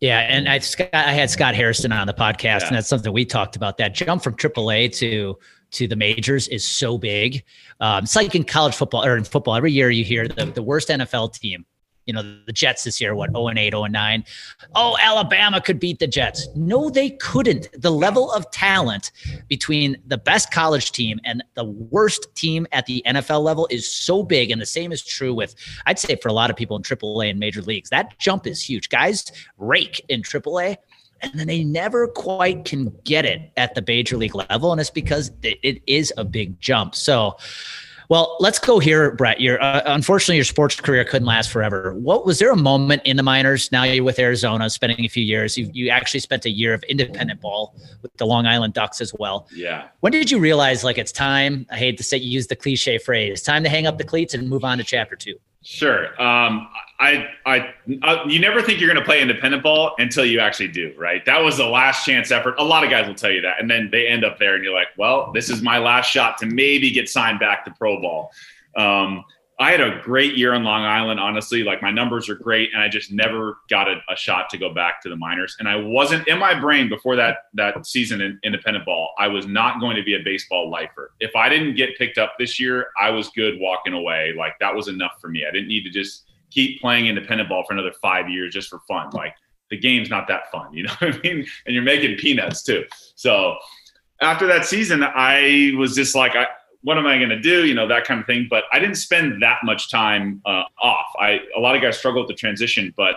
[0.00, 0.60] Yeah, and I
[0.92, 2.66] I had Scott Harrison on the podcast, Yeah.
[2.66, 3.78] and that's something we talked about.
[3.78, 5.38] That jump from AAA to
[5.70, 7.42] to the majors is so big.
[7.80, 9.54] Um, it's like in college football or in football.
[9.56, 11.64] Every year you hear the, the worst NFL team.
[12.06, 14.24] You know, the Jets this year, what, 0 and 8, 0 and 9.
[14.74, 16.48] Oh, Alabama could beat the Jets.
[16.54, 17.68] No, they couldn't.
[17.80, 19.10] The level of talent
[19.48, 24.22] between the best college team and the worst team at the NFL level is so
[24.22, 24.50] big.
[24.50, 25.54] And the same is true with,
[25.86, 27.90] I'd say, for a lot of people in AAA and major leagues.
[27.90, 28.88] That jump is huge.
[28.88, 30.76] Guys rake in AAA
[31.20, 34.72] and then they never quite can get it at the major league level.
[34.72, 36.94] And it's because it, it is a big jump.
[36.94, 37.36] So,
[38.08, 39.40] well, let's go here, Brett.
[39.40, 41.94] Your uh, unfortunately your sports career couldn't last forever.
[41.94, 43.70] What was there a moment in the minors?
[43.72, 45.56] Now you're with Arizona, spending a few years.
[45.56, 49.12] You you actually spent a year of independent ball with the Long Island Ducks as
[49.18, 49.48] well.
[49.54, 49.88] Yeah.
[50.00, 51.66] When did you realize like it's time?
[51.70, 54.34] I hate to say you use the cliche phrase, time to hang up the cleats
[54.34, 55.36] and move on to chapter two.
[55.68, 56.10] Sure.
[56.22, 56.68] Um,
[57.00, 60.68] I, I, I, you never think you're going to play independent ball until you actually
[60.68, 61.24] do, right?
[61.24, 62.54] That was the last chance effort.
[62.58, 64.62] A lot of guys will tell you that, and then they end up there, and
[64.62, 68.00] you're like, well, this is my last shot to maybe get signed back to pro
[68.00, 68.30] ball.
[68.76, 69.24] Um,
[69.58, 71.62] I had a great year on Long Island, honestly.
[71.62, 74.72] Like my numbers are great, and I just never got a, a shot to go
[74.72, 75.56] back to the minors.
[75.58, 79.14] And I wasn't in my brain before that that season in independent ball.
[79.18, 81.12] I was not going to be a baseball lifer.
[81.20, 84.34] If I didn't get picked up this year, I was good walking away.
[84.36, 85.46] Like that was enough for me.
[85.48, 88.80] I didn't need to just keep playing independent ball for another five years just for
[88.86, 89.10] fun.
[89.10, 89.34] Like
[89.70, 91.46] the game's not that fun, you know what I mean?
[91.64, 92.84] And you're making peanuts too.
[93.14, 93.56] So
[94.20, 96.46] after that season, I was just like, I,
[96.86, 97.66] what am I going to do?
[97.66, 98.46] You know, that kind of thing.
[98.48, 101.06] But I didn't spend that much time uh, off.
[101.18, 103.16] I, a lot of guys struggle with the transition, but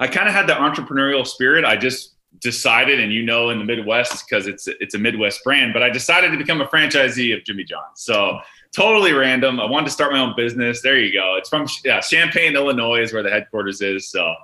[0.00, 1.66] I kind of had the entrepreneurial spirit.
[1.66, 5.74] I just decided, and you know, in the Midwest because it's it's a Midwest brand,
[5.74, 7.82] but I decided to become a franchisee of Jimmy John's.
[7.96, 8.38] So
[8.74, 9.60] totally random.
[9.60, 10.80] I wanted to start my own business.
[10.80, 11.36] There you go.
[11.36, 14.08] It's from yeah, Champaign, Illinois, is where the headquarters is.
[14.08, 14.34] So.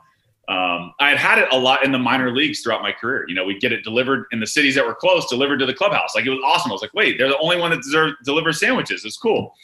[0.49, 3.27] Um, I had had it a lot in the minor leagues throughout my career.
[3.29, 5.75] You know, we'd get it delivered in the cities that were close, delivered to the
[5.75, 6.15] clubhouse.
[6.15, 6.71] Like it was awesome.
[6.71, 9.05] I was like, wait, they're the only one that deserve, delivers sandwiches.
[9.05, 9.55] It's cool.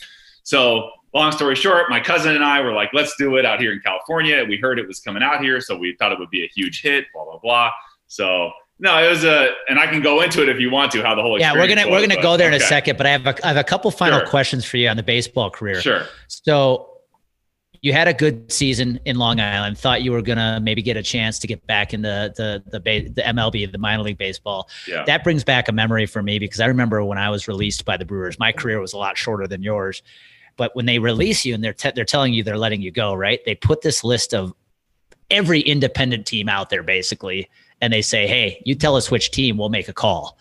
[0.43, 3.73] So long story short, my cousin and I were like, let's do it out here
[3.73, 4.45] in California.
[4.47, 6.83] We heard it was coming out here, so we thought it would be a huge
[6.83, 7.07] hit.
[7.15, 7.71] Blah blah blah.
[8.09, 11.03] So no, it was a, and I can go into it if you want to
[11.03, 13.07] how the whole yeah we're gonna was, we're gonna go there in a second, but
[13.07, 14.29] I have a I have a couple final Sure.
[14.29, 15.81] questions for you on the baseball career.
[15.81, 16.03] Sure.
[16.29, 16.91] So
[17.85, 19.77] you had a good season in Long Island.
[19.77, 22.81] Thought you were gonna maybe get a chance to get back in the the the,
[22.81, 24.71] ba- the MLB, the minor league baseball.
[24.89, 25.05] Yeah.
[25.05, 27.99] That brings back a memory for me because I remember when I was released by
[27.99, 28.39] the Brewers.
[28.39, 30.03] My career was a lot shorter than yours,
[30.57, 33.13] but when they release you and they're te- they're telling you they're letting you go,
[33.13, 33.41] right?
[33.45, 34.55] They put this list of
[35.31, 37.51] every independent team out there basically,
[37.83, 40.39] and they say, "Hey, you tell us which team, we'll make a call."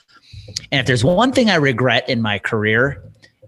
[0.71, 3.03] And if there's one thing I regret in my career,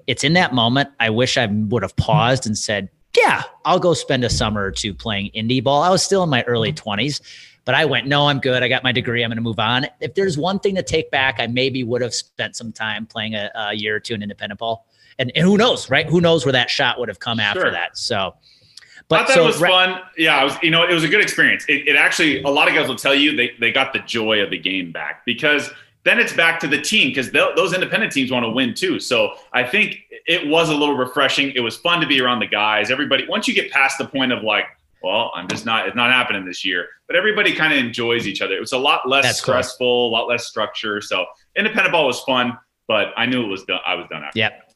[0.05, 0.89] it's in that moment.
[0.99, 4.71] I wish I would have paused and said, "Yeah, I'll go spend a summer or
[4.71, 6.89] two playing indie ball." I was still in my early mm-hmm.
[6.89, 7.21] 20s,
[7.65, 8.63] but I went, "No, I'm good.
[8.63, 9.23] I got my degree.
[9.23, 12.01] I'm going to move on." If there's one thing to take back, I maybe would
[12.01, 14.87] have spent some time playing a, a year or two in independent ball.
[15.17, 16.07] And, and who knows, right?
[16.07, 17.71] Who knows where that shot would have come after Sure.
[17.71, 17.97] that?
[17.97, 20.01] So, I but thought so it was fun.
[20.17, 20.57] Yeah, I was.
[20.61, 21.65] You know, it was a good experience.
[21.69, 24.41] It, it actually, a lot of guys will tell you they they got the joy
[24.41, 25.69] of the game back because
[26.05, 28.99] then it's back to the team because those independent teams want to win too.
[28.99, 31.51] So I think it was a little refreshing.
[31.55, 32.89] It was fun to be around the guys.
[32.89, 34.65] Everybody, once you get past the point of like,
[35.03, 35.87] well, I'm just not.
[35.87, 36.87] It's not happening this year.
[37.05, 38.55] But everybody kind of enjoys each other.
[38.55, 39.53] It was a lot less That's cool.
[39.53, 40.99] stressful, a lot less structure.
[40.99, 42.57] So independent ball was fun,
[42.87, 43.79] but I knew it was done.
[43.85, 44.39] I was done after.
[44.39, 44.73] Yep.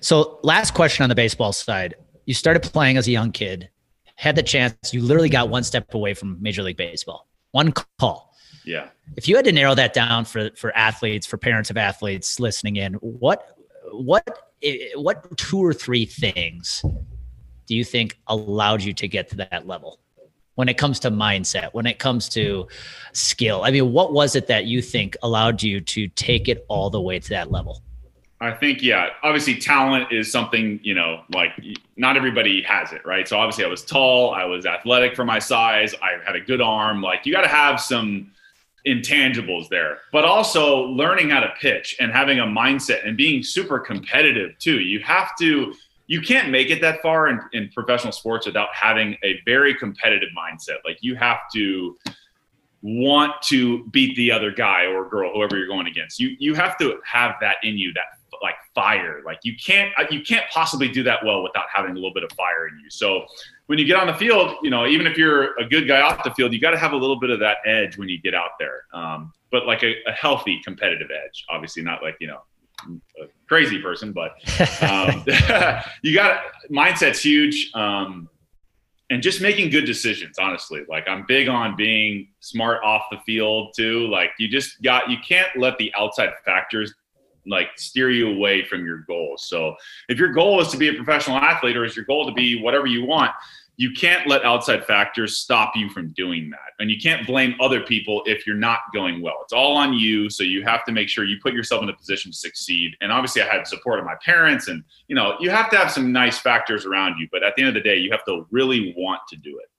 [0.00, 1.94] So, last question on the baseball side.
[2.26, 3.70] You started playing as a young kid,
[4.16, 7.26] had the chance, you literally got one step away from Major League Baseball.
[7.52, 8.34] One call.
[8.64, 8.88] Yeah.
[9.16, 12.76] If you had to narrow that down for for athletes, for parents of athletes listening
[12.76, 13.56] in, what
[13.92, 14.49] what
[14.94, 16.84] what two or three things
[17.66, 20.00] do you think allowed you to get to that level?
[20.56, 22.68] When it comes to mindset, when it comes to
[23.12, 26.90] skill, I mean, what was it that you think allowed you to take it all
[26.90, 27.82] the way to that level?
[28.42, 31.52] I think, yeah, obviously talent is something, you know, like
[31.96, 33.28] not everybody has it, right?
[33.28, 36.62] So obviously I was tall, I was athletic for my size, I had a good
[36.62, 37.02] arm.
[37.02, 38.32] Like you got to have some
[38.86, 43.78] intangibles there, but also learning how to pitch and having a mindset and being super
[43.78, 44.80] competitive too.
[44.80, 45.74] You have to,
[46.06, 50.30] you can't make it that far in, in professional sports without having a very competitive
[50.36, 50.76] mindset.
[50.84, 51.96] Like you have to,
[52.82, 56.18] want to beat the other guy or girl, whoever you're going against.
[56.18, 58.04] You you have to have that in you, that
[58.42, 59.20] like fire.
[59.24, 62.32] Like you can't you can't possibly do that well without having a little bit of
[62.32, 62.90] fire in you.
[62.90, 63.26] So
[63.70, 66.24] when you get on the field, you know, even if you're a good guy off
[66.24, 68.34] the field, you got to have a little bit of that edge when you get
[68.34, 68.82] out there.
[68.92, 72.40] Um, but like a, a healthy competitive edge, obviously not like you know
[73.22, 74.32] a crazy person, but
[74.82, 75.24] um,
[76.02, 77.70] you got mindset's huge.
[77.74, 78.28] Um,
[79.10, 83.74] and just making good decisions honestly like i'm big on being smart off the field
[83.76, 86.94] too like you just got you can't let the outside factors
[87.50, 89.74] like steer you away from your goals so
[90.08, 92.62] if your goal is to be a professional athlete or is your goal to be
[92.62, 93.32] whatever you want
[93.80, 96.74] you can't let outside factors stop you from doing that.
[96.80, 99.38] And you can't blame other people if you're not going well.
[99.42, 100.28] It's all on you.
[100.28, 102.94] So you have to make sure you put yourself in a position to succeed.
[103.00, 105.90] And obviously i had support of my parents and you know you have to have
[105.90, 107.26] some nice factors around you.
[107.32, 109.70] But at the end of the day you have to really want to do it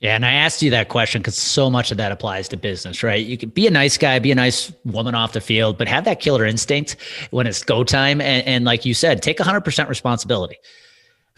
[0.00, 3.02] Yeah, and I asked you that question because so much of that applies to business,
[3.02, 3.24] right?
[3.24, 6.04] You can be a nice guy, be a nice woman off the field, but have
[6.04, 6.96] that killer instinct
[7.30, 8.20] when it's go time.
[8.20, 10.58] And, and like you said, take 100% responsibility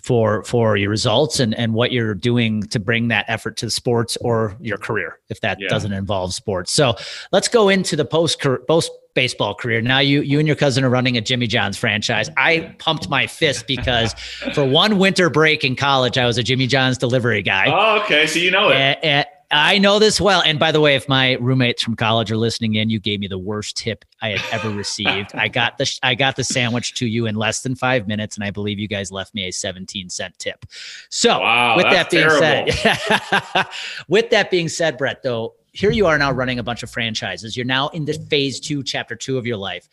[0.02, 4.16] for for your results and and what you're doing to bring that effort to sports
[4.20, 5.68] or your career if that Yeah.
[5.68, 6.72] doesn't involve sports.
[6.72, 6.94] So
[7.32, 9.80] let's go into the post post baseball career.
[9.80, 12.30] Now you you and your cousin are running a Jimmy John's franchise.
[12.36, 14.12] I pumped my fist because
[14.54, 17.66] for one winter break in college, I was a Jimmy John's delivery guy.
[17.68, 20.42] oh okay so you know it And, and I know this well.
[20.42, 23.28] And by the way, if my roommates from college are listening in, you gave me
[23.28, 25.34] the worst tip I had ever received.
[25.34, 28.44] I got the I got the sandwich to you in less than five minutes, and
[28.44, 30.66] I believe you guys left me a 17 cent tip.
[31.08, 33.66] So Wow, with that being said,
[34.08, 37.56] with that being said, Brett, though, here you are now running a bunch of franchises.
[37.56, 39.88] You're now into phase two, chapter two of your life.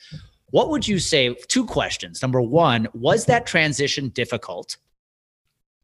[0.50, 1.34] What would you say?
[1.48, 2.22] Two questions.
[2.22, 4.78] Number one, was that transition difficult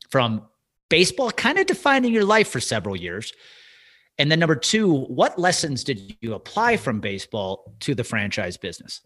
[0.09, 0.43] from
[0.89, 3.32] baseball kind of defining your life for several years?
[4.18, 9.01] And then number two, what lessons did you apply from baseball to the franchise business?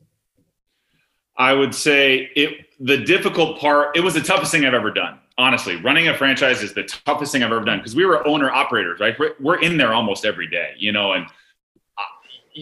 [1.38, 5.20] I would say it the difficult part, it was the toughest thing I've ever done.
[5.38, 8.50] Honestly, running a franchise is the toughest thing I've ever done because we were owner
[8.50, 9.18] operators, right?
[9.20, 11.26] We're, we're in there almost every day, you know, and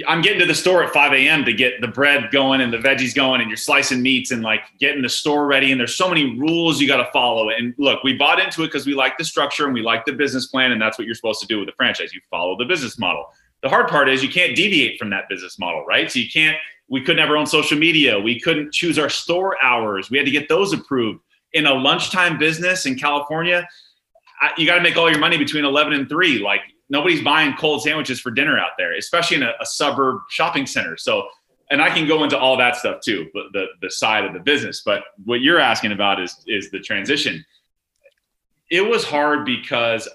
[0.07, 1.45] I'm getting to the store at 5 a.m.
[1.45, 4.61] to get the bread going and the veggies going, and you're slicing meats and like
[4.79, 5.71] getting the store ready.
[5.71, 7.49] And there's so many rules you got to follow.
[7.49, 10.13] And look, we bought into it because we like the structure and we like the
[10.13, 12.11] business plan, and that's what you're supposed to do with a franchise.
[12.11, 13.25] You follow the business model.
[13.61, 16.11] The hard part is you can't deviate from that business model, right?
[16.11, 16.57] So you can't.
[16.89, 18.19] We couldn't have our own social media.
[18.19, 20.09] We couldn't choose our store hours.
[20.09, 21.21] We had to get those approved.
[21.53, 23.67] In a lunchtime business in California,
[24.57, 26.61] you got to make all your money between 11 and 3 like
[26.93, 30.95] nobody's buying cold sandwiches for dinner out there, especially in a, a suburb shopping center.
[30.95, 31.27] So,
[31.71, 34.39] and I can go into all that stuff too, but the the side of the
[34.39, 34.83] business.
[34.85, 37.43] But what you're asking about is is the transition.
[38.69, 40.07] It was hard because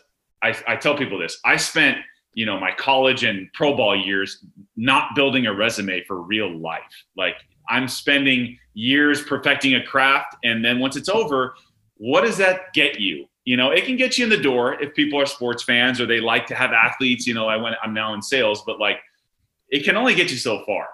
[0.42, 1.38] I, I tell people this.
[1.44, 1.98] I spent
[2.34, 4.44] you know my college and pro ball years
[4.76, 7.04] not building a resume for real life.
[7.16, 7.34] Like
[7.68, 11.54] I'm spending years perfecting a craft, and then once it's over,
[11.96, 13.26] what does that get you?
[13.48, 16.04] You know it can get you in the door if people are sports fans or
[16.04, 18.98] they like to have athletes you know i went i'm now in sales but like
[19.70, 20.86] it can only get you so far.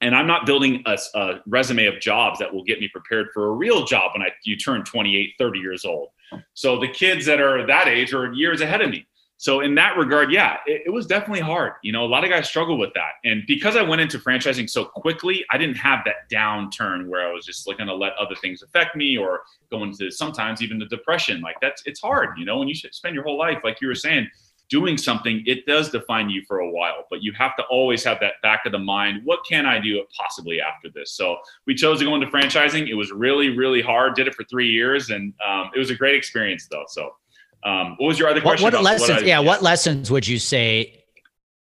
[0.00, 3.46] And i'm not building a, a, resume of jobs that will get me prepared for
[3.46, 6.10] a real job when i you turn 28 30 years old.
[6.54, 9.04] So the kids that are that age are years ahead of me
[9.42, 11.72] so in that regard, yeah, it, it, was definitely hard.
[11.82, 13.14] You know, a lot of guys struggle with that.
[13.24, 17.32] And because I went into franchising so quickly, I didn't have that downturn where I
[17.32, 20.78] was just like going to let other things affect me or go into sometimes even
[20.78, 21.40] the depression.
[21.40, 23.96] Like that's it's hard, you know, when you spend your whole life, like you were
[23.96, 24.28] saying,
[24.68, 27.04] doing something, it does define you for a while.
[27.10, 29.22] But you have to always have that back of the mind.
[29.24, 31.12] What can I do possibly after this?
[31.12, 31.36] So
[31.66, 32.88] we chose to go into franchising.
[32.88, 34.14] It was really, really hard.
[34.14, 36.84] Did it for three years, and um, it was a great experience though.
[36.86, 37.16] So
[37.64, 38.64] um, what was your other question?
[38.64, 39.10] What, what lessons?
[39.10, 41.04] What I, yeah, yeah, what lessons would you say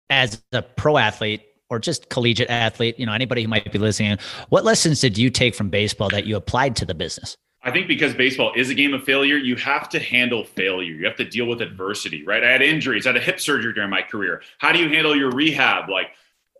[0.09, 2.99] as a pro athlete or just collegiate athlete?
[2.99, 4.17] You know, anybody who might be listening.
[4.49, 7.35] What lessons did you take from baseball that you applied to the business?
[7.63, 10.93] I think because baseball is a game of failure, you have to handle failure.
[10.93, 12.43] You have to deal with adversity, right?
[12.43, 14.41] I had injuries, I had a hip surgery during my career.
[14.57, 15.87] How do you handle your rehab?
[15.87, 16.07] Like,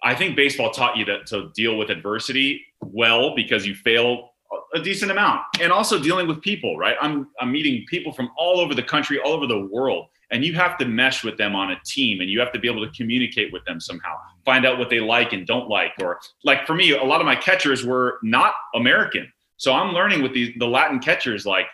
[0.03, 4.30] I think baseball taught you that to deal with adversity well because you fail
[4.73, 8.59] a decent amount and also dealing with people right i'm i'm meeting people from all
[8.59, 11.71] over the country all over the world and you have to mesh with them on
[11.71, 14.77] a team and you have to be able to communicate with them somehow find out
[14.77, 17.85] what they like and don't like or like for me a lot of my catchers
[17.85, 21.67] were not american so i'm learning with the the latin catchers like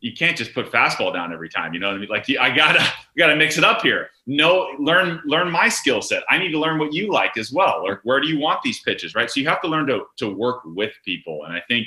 [0.00, 1.74] you can't just put fastball down every time.
[1.74, 2.08] You know what I mean?
[2.08, 2.84] Like I gotta
[3.16, 4.10] gotta mix it up here.
[4.26, 6.22] No, learn learn my skill set.
[6.28, 7.82] I need to learn what you like as well.
[7.84, 9.30] Or where do you want these pitches, right?
[9.30, 11.44] So you have to learn to to work with people.
[11.44, 11.86] And I think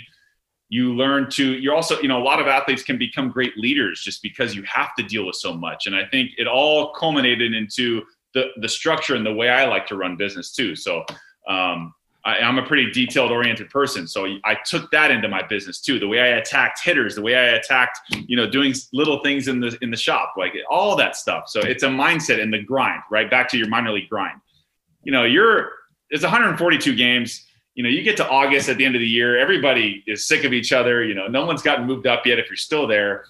[0.74, 4.02] you learn to you're also you know a lot of athletes can become great leaders
[4.02, 5.86] just because you have to deal with so much.
[5.86, 8.02] And i think it all culminated into
[8.34, 10.76] the the structure and the way i like to run business too.
[10.76, 11.06] So
[11.48, 11.94] um,
[12.26, 14.08] I, am a pretty detailed oriented person.
[14.08, 16.00] So i took that into my business too.
[16.00, 19.60] The way i attacked hitters the way i attacked you know doing little things in
[19.60, 21.44] the in the shop like all that stuff.
[21.50, 23.30] So it's a mindset and the grind right?
[23.30, 24.40] Back to your minor league grind.
[25.04, 25.70] You know you're
[26.10, 27.46] it's 142 games
[27.76, 30.44] you know, you get to August at the end of the year, everybody is sick
[30.44, 31.04] of each other.
[31.04, 32.40] You know, no one's gotten moved up yet.
[32.40, 33.26] If you're still there,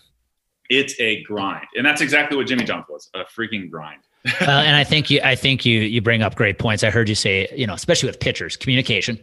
[0.70, 4.02] it's a grind, and that's exactly what Jimmy John's was—a freaking grind.
[4.41, 6.84] uh, and I think you, I think you, you bring up great points.
[6.84, 9.20] I heard you say, you know, especially with pitchers, communication,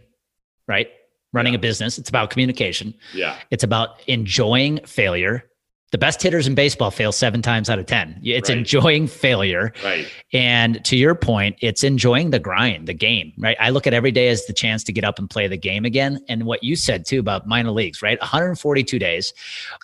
[0.68, 0.89] right?
[1.33, 1.59] Running yeah.
[1.59, 2.95] a business, it's about communication.
[3.14, 5.49] Yeah, it's about enjoying failure
[5.91, 8.20] the best hitters in baseball fail seven times out of 10.
[8.22, 8.59] It's right.
[8.59, 9.72] enjoying failure.
[9.82, 10.07] Right.
[10.32, 13.57] And to your point, it's enjoying the grind, the game, right?
[13.59, 15.84] I look at every day as the chance to get up and play the game
[15.84, 16.24] again.
[16.28, 18.20] And what you said too about minor leagues, right?
[18.20, 19.34] 142 days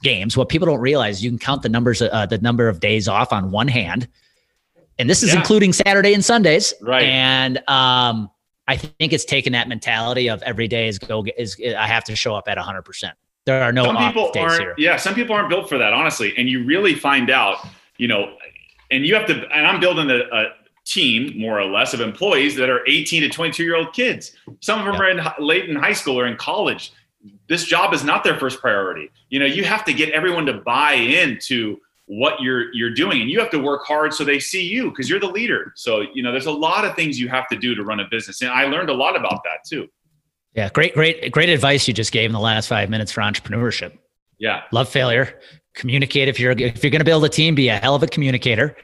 [0.02, 0.36] games.
[0.36, 3.32] What people don't realize, you can count the numbers, uh, the number of days off
[3.32, 4.06] on one hand.
[4.98, 5.40] And this is yeah.
[5.40, 6.72] including Saturday and Sundays.
[6.80, 7.02] Right.
[7.02, 8.30] And, um,
[8.68, 12.16] I think it's taken that mentality of every day is go is I have to
[12.16, 13.12] show up at 100%.
[13.46, 14.60] There are no some people aren't.
[14.60, 14.74] Here.
[14.76, 16.34] Yeah, some people aren't built for that, honestly.
[16.36, 17.58] And you really find out,
[17.96, 18.36] you know,
[18.90, 19.34] and you have to.
[19.54, 20.46] And I'm building a, a
[20.84, 24.32] team, more or less, of employees that are 18 to 22 year old kids.
[24.60, 26.92] Some of them are in late in high school or in college.
[27.48, 29.10] This job is not their first priority.
[29.30, 33.30] You know, you have to get everyone to buy into what you're you're doing and
[33.30, 36.22] you have to work hard so they see you because you're the leader so you
[36.22, 38.50] know there's a lot of things you have to do to run a business and
[38.50, 39.88] i learned a lot about that too
[40.56, 43.92] yeah, great, great, great advice you just gave in the last five minutes for entrepreneurship.
[44.38, 45.38] Yeah, love failure.
[45.74, 48.06] Communicate if you're if you're going to build a team, be a hell of a
[48.06, 48.74] communicator,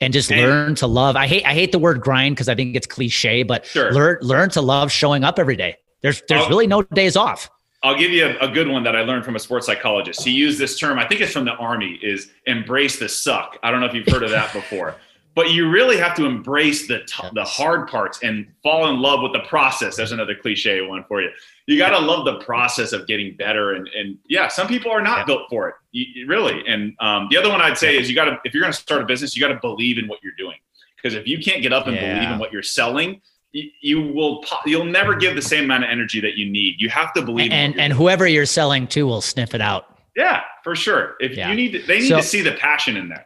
[0.00, 1.16] and just and, learn to love.
[1.16, 3.92] I hate I hate the word grind because I think it's cliche, but sure.
[3.92, 5.76] learn learn to love showing up every day.
[6.00, 7.50] There's there's I'll, really no days off.
[7.82, 10.24] I'll give you a, a, good one that I learned from a sports psychologist.
[10.24, 10.98] He used this term.
[10.98, 11.98] I think it's from the army.
[12.02, 13.58] Is embrace the suck.
[13.62, 14.96] I don't know if you've heard of that before
[15.38, 19.22] but you really have to embrace the t- the hard parts and fall in love
[19.22, 19.94] with the process.
[19.94, 21.28] There's another cliche one for you.
[21.66, 25.00] You got to love the process of getting better, and and yeah, some people are
[25.00, 25.24] not yeah.
[25.26, 26.66] built for it, you, really.
[26.66, 28.80] And um, the other one I'd say is you got to if you're going to
[28.80, 30.56] start a business, you got to believe in what you're doing
[30.96, 32.14] because if you can't get up and yeah.
[32.14, 33.20] believe in what you're selling,
[33.52, 36.80] you, you will you'll never give the same amount of energy that you need.
[36.80, 37.52] You have to believe.
[37.52, 40.00] And and whoever you're selling to will sniff it out.
[40.16, 41.14] Yeah, for sure.
[41.20, 41.48] If yeah.
[41.48, 43.24] you need, to, they need so, to see the passion in there.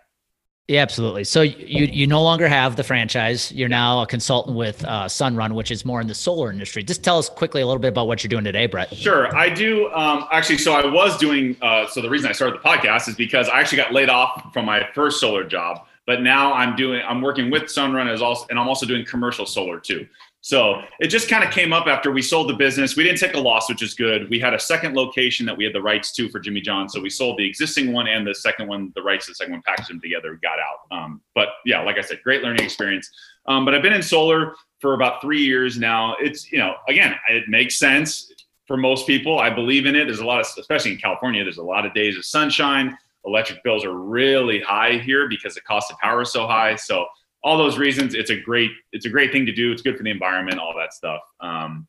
[0.69, 1.25] Yeah, absolutely.
[1.25, 3.51] So you you no longer have the franchise.
[3.51, 6.85] You're now a consultant with uh, Sunrun, which is more in the solar industry.
[6.85, 8.95] Just tell us quickly a little bit about what you're doing today, Brett.
[8.95, 9.91] Sure, I do.
[9.93, 11.57] Um, actually, so I was doing.
[11.61, 14.53] Uh, so the reason I started the podcast is because I actually got laid off
[14.53, 17.03] from my first solar job, but now I'm doing.
[17.09, 20.07] I'm working with Sunrun as also, and I'm also doing commercial solar too.
[20.45, 22.97] So it just kind of came up after we sold the business.
[22.97, 24.29] We didn't take a loss, which is good.
[24.29, 26.89] We had a second location that we had the rights to for Jimmy John.
[26.89, 29.53] So we sold the existing one and the second one, the rights to the second
[29.53, 30.97] one, packaged them together, got out.
[30.97, 33.09] Um, but yeah, like I said, great learning experience.
[33.47, 36.17] Um, but I've been in solar for about three years now.
[36.21, 38.33] It's, you know, again, it makes sense
[38.67, 39.39] for most people.
[39.39, 40.07] I believe in it.
[40.07, 42.99] There's a lot of, especially in California, there's a lot of days of sunshine.
[43.25, 46.75] Electric bills are really high here because the cost of power is so high.
[46.75, 47.07] So
[47.45, 49.73] all those reasons, it's a great it's a great thing to do.
[49.73, 51.23] It's good for the environment, all that stuff.
[51.41, 51.87] Um,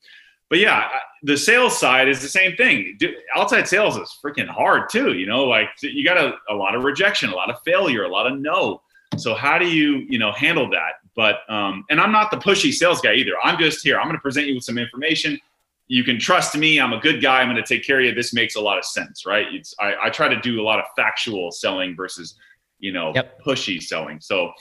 [0.50, 0.88] but yeah,
[1.24, 2.98] the sales side is the same thing.
[3.36, 5.14] Outside sales is freaking hard too.
[5.14, 8.10] You know, like you got a, a lot of rejection, a lot of failure, a
[8.10, 8.82] lot of no.
[9.18, 10.94] So how do you you know handle that?
[11.16, 13.34] But um, and I'm not the pushy sales guy either.
[13.44, 13.98] I'm just here.
[13.98, 15.40] I'm going to present you with some information.
[15.88, 16.80] You can trust me.
[16.80, 17.42] I'm a good guy.
[17.42, 18.14] I'm going to take care of you.
[18.14, 19.48] This makes a lot of sense, right?
[19.52, 22.36] It's I, I try to do a lot of factual selling versus
[22.80, 23.42] you know yep.
[23.44, 24.20] pushy selling.
[24.20, 24.52] So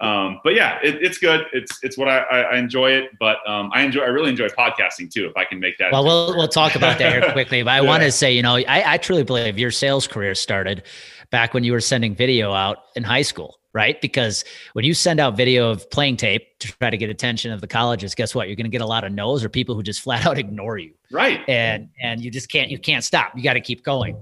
[0.00, 1.46] um, but yeah, it, it's good.
[1.52, 5.10] It's it's what I, I enjoy it, but um, I enjoy I really enjoy podcasting
[5.10, 5.26] too.
[5.26, 5.92] If I can make that.
[5.92, 7.62] Well, we'll we'll talk about that here quickly.
[7.62, 7.88] But I yeah.
[7.88, 10.84] want to say, you know, I, I truly believe your sales career started
[11.30, 14.00] back when you were sending video out in high school right?
[14.00, 17.60] Because when you send out video of playing tape to try to get attention of
[17.60, 18.48] the colleges, guess what?
[18.48, 20.78] You're going to get a lot of no's or people who just flat out ignore
[20.78, 20.92] you.
[21.10, 21.40] Right.
[21.48, 23.32] And and you just can't you can't stop.
[23.36, 24.16] You got to keep going.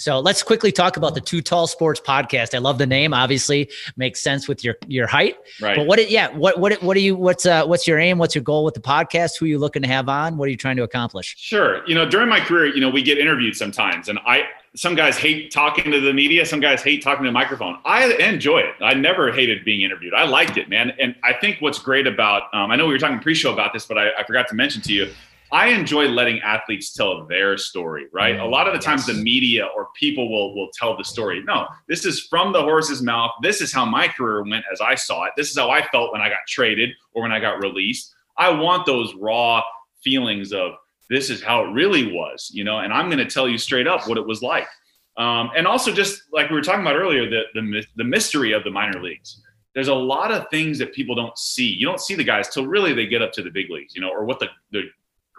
[0.00, 2.54] So let's quickly talk about the Too Tall Sports podcast.
[2.54, 3.12] I love the name.
[3.12, 5.36] Obviously, makes sense with your your height.
[5.60, 5.76] Right.
[5.76, 5.98] But what?
[5.98, 6.28] It, yeah.
[6.28, 6.58] What?
[6.58, 6.82] What?
[6.82, 7.14] What do you?
[7.14, 7.66] What's uh?
[7.66, 8.16] What's your aim?
[8.16, 9.38] What's your goal with the podcast?
[9.38, 10.38] Who are you looking to have on?
[10.38, 11.36] What are you trying to accomplish?
[11.38, 11.86] Sure.
[11.86, 14.44] You know, during my career, you know, we get interviewed sometimes, and I
[14.74, 16.46] some guys hate talking to the media.
[16.46, 17.76] Some guys hate talking to the microphone.
[17.84, 18.76] I enjoy it.
[18.80, 20.14] I never hated being interviewed.
[20.14, 20.92] I liked it, man.
[20.98, 23.84] And I think what's great about, um, I know we were talking pre-show about this,
[23.84, 25.10] but I, I, forgot to mention to you,
[25.52, 28.36] I enjoy letting athletes tell their story, right?
[28.36, 29.16] Mm, a lot of the times yes.
[29.16, 31.42] the media or people will, will tell the story.
[31.44, 33.32] No, this is from the horse's mouth.
[33.42, 35.32] This is how my career went as I saw it.
[35.36, 38.14] This is how I felt when I got traded or when I got released.
[38.38, 39.62] I want those raw
[40.02, 40.72] feelings of,
[41.08, 43.88] this is how it really was, you know, and I'm going to tell you straight
[43.88, 44.68] up what it was like.
[45.16, 48.62] Um, and also, just like we were talking about earlier, the, the, the mystery of
[48.62, 49.42] the minor leagues.
[49.74, 51.66] There's a lot of things that people don't see.
[51.66, 54.00] You don't see the guys till really they get up to the big leagues, you
[54.00, 54.82] know, or what the, the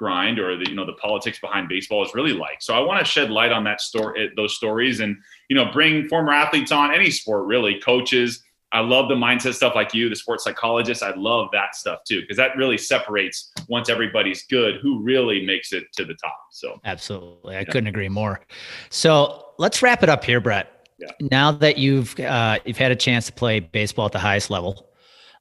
[0.01, 2.61] grind or the you know the politics behind baseball is really like.
[2.61, 5.15] So I want to shed light on that story, those stories, and
[5.49, 8.43] you know, bring former athletes on any sport, really, coaches,
[8.73, 11.03] I love the mindset stuff like you, the sports psychologist.
[11.03, 15.73] I love that stuff too, because that really separates once everybody's good, who really makes
[15.73, 16.39] it to the top.
[16.51, 17.55] So absolutely.
[17.55, 17.65] I yeah.
[17.65, 18.41] couldn't agree more.
[18.89, 20.87] So let's wrap it up here, Brett.
[20.97, 21.09] Yeah.
[21.19, 24.89] Now that you've uh, you've had a chance to play baseball at the highest level,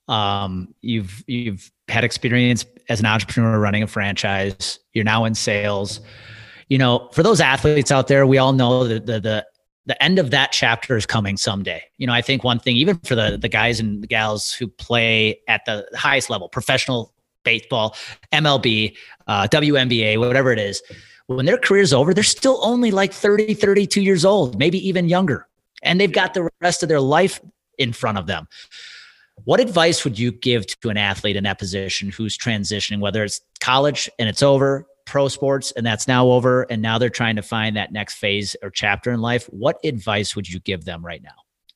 [0.08, 4.78] um, you've you've had experience as an entrepreneur running a franchise.
[4.92, 6.00] You're now in sales.
[6.68, 9.46] You know, for those athletes out there, we all know that the, the
[9.86, 11.82] the end of that chapter is coming someday.
[11.96, 14.68] You know, I think one thing, even for the the guys and the gals who
[14.68, 17.14] play at the highest level, professional
[17.44, 17.96] baseball,
[18.32, 18.94] MLB,
[19.26, 20.82] uh, WNBA, whatever it is,
[21.26, 25.46] when their career's over, they're still only like 30, 32 years old, maybe even younger.
[25.82, 27.40] And they've got the rest of their life
[27.78, 28.46] in front of them.
[29.44, 33.40] What advice would you give to an athlete in that position who's transitioning, whether it's
[33.60, 37.42] college and it's over, pro sports and that's now over and now they're trying to
[37.42, 39.46] find that next phase or chapter in life?
[39.46, 41.30] What advice would you give them right now?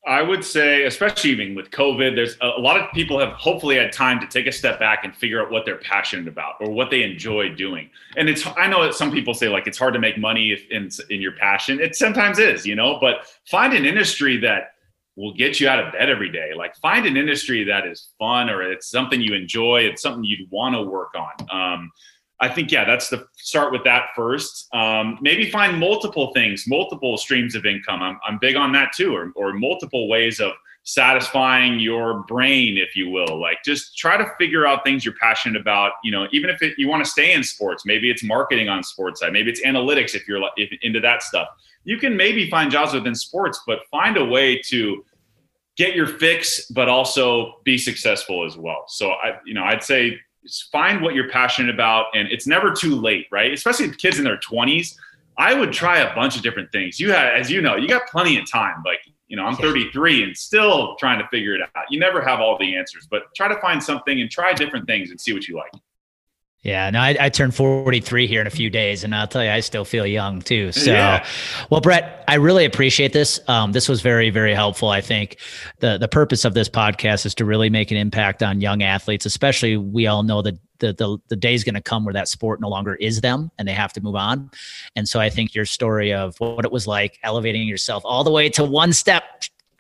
[0.07, 3.91] I would say especially even with covid there's a, lot of people have hopefully had
[3.91, 6.91] time to take a step back and figure out what they're passionate about or what
[6.91, 7.89] they enjoy doing.
[8.17, 10.91] And it's i know that some people say like it's hard to make money in
[11.09, 11.81] in your passion.
[11.81, 14.74] It sometimes is you know but find an industry that
[15.17, 16.51] will get you out of bed every day.
[16.57, 19.83] Like find an industry that is fun or it's something you enjoy.
[19.83, 21.33] It's something you'd want to work on.
[21.51, 21.93] Um,
[22.41, 24.69] I think yeah, that's the start with that first.
[24.75, 28.03] Um, maybe find multiple things, multiple streams of income.
[28.03, 30.53] I'm, I'm big on that too, or, or multiple ways of
[30.83, 33.41] satisfying your brain, if you will.
[33.41, 35.93] Like just try to figure out things you're passionate about.
[36.03, 38.83] You know, even if it, you want to stay in sports, maybe it's marketing on
[38.83, 41.49] sports side, maybe it's analytics if you're if, into that stuff.
[41.85, 45.05] You can maybe find jobs within sports, but find a way to
[45.77, 48.85] get your fix, but also be successful as well.
[48.89, 50.19] So I, you know, I'd say
[50.71, 53.53] find what you're passionate about and it's never too late right?
[53.53, 54.97] Especially kids in their 20s
[55.39, 57.01] i would try a bunch of different things.
[57.01, 58.83] You have as you know you got plenty of time.
[58.85, 61.85] Like you know i'm 33 and still trying to figure it out.
[61.91, 65.11] You never have all the answers but try to find something and try different things
[65.11, 65.73] and see what you like
[66.65, 69.51] Yeah, no, I, I turned 43 here in a few days, and I'll tell you,
[69.51, 70.73] I still feel young too.
[70.73, 71.27] So, yeah.
[71.69, 73.39] well, Brett, I really appreciate this.
[73.49, 74.89] Um, this was very, very helpful.
[74.89, 75.37] I think
[75.81, 79.27] the the purpose of this podcast is to really make an impact on young athletes,
[79.27, 82.29] especially we all know that the the, the day is going to come where that
[82.29, 84.51] sport no longer is them and they have to move on.
[84.97, 88.31] And so, I think your story of what it was like elevating yourself all the
[88.31, 89.23] way to one step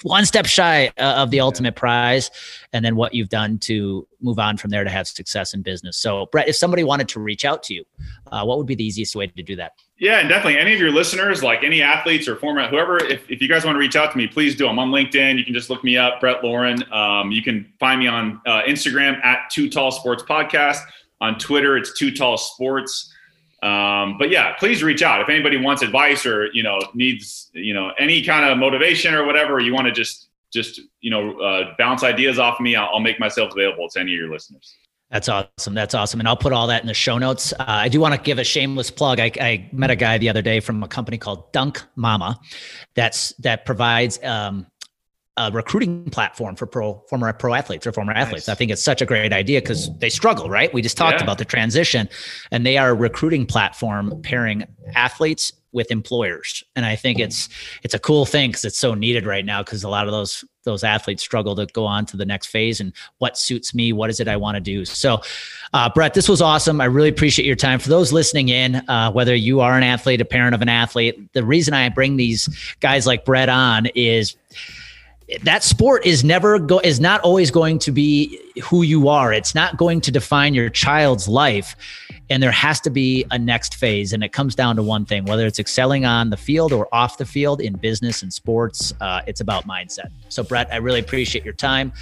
[0.04, 2.30] one step shy uh, of the ultimate prize
[2.74, 5.96] and then what you've done to move on from there to have success in business.
[5.96, 7.84] So brett if somebody wanted to reach out to you
[8.30, 9.72] uh, what would be the easiest way to do that?
[9.98, 13.40] Yeah and definitely any of your listeners like any athletes or former whoever if, if
[13.40, 14.68] you guys want to reach out to me please do.
[14.68, 15.38] I'm on linkedin.
[15.38, 16.84] You can just look me up brett Lorin.
[16.92, 20.80] Um, you can find me on uh, instagram at too tall sports podcast.
[21.22, 23.13] On twitter it's too tall sports
[23.64, 27.72] um, but yeah, please reach out if anybody wants advice or you know needs you
[27.72, 29.58] know any kind of motivation or whatever.
[29.58, 32.76] You want to just just you know uh, bounce ideas off of me.
[32.76, 34.76] I'll, I'll, make myself available to any of your listeners.
[35.10, 35.72] That's awesome.
[35.72, 36.20] That's awesome.
[36.20, 37.52] And I'll put all that in the show notes.
[37.52, 39.20] Uh, I do want to give a shameless plug.
[39.20, 42.38] I, I, met a guy the other day from a company called Dunk Mama,
[42.94, 44.66] that's that provides um,
[45.36, 48.46] a recruiting platform for pro former pro athletes or former athletes.
[48.46, 48.54] Nice.
[48.54, 50.72] I think it's such a great idea because they struggle, right?
[50.72, 51.24] We just talked yeah.
[51.24, 52.08] about the transition,
[52.50, 54.64] and they are a recruiting platform pairing
[54.94, 56.62] athletes with employers.
[56.76, 57.48] And I think it's
[57.82, 60.44] it's a cool thing because it's so needed right now because a lot of those
[60.62, 64.08] those athletes struggle to go on to the next phase and what suits me, what
[64.08, 64.84] is it I want to do.
[64.86, 65.20] So,
[65.74, 66.80] uh, Brett, this was awesome.
[66.80, 67.78] I really appreciate your time.
[67.80, 71.32] For those listening in, uh, whether you are an athlete, a parent of an athlete,
[71.34, 72.48] the reason I bring these
[72.80, 74.36] guys like Brett on is
[75.42, 79.32] that sport is never go is not always going to be who you are.
[79.32, 81.76] It's not going to define your child's life.
[82.30, 84.12] And there has to be a next phase.
[84.12, 87.16] And it comes down to one thing whether it's excelling on the field or off
[87.16, 90.10] the field in business and sports uh, it's about mindset.
[90.28, 91.92] So brett i really appreciate your time.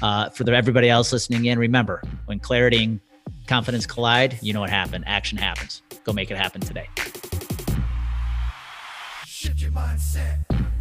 [0.00, 3.00] Uh, for the, everybody else listening in remember when clarity and
[3.46, 5.04] confidence collide you know what happened.
[5.06, 5.82] Action happens.
[6.04, 6.88] Go make it happen today.
[9.24, 10.71] Shift your mindset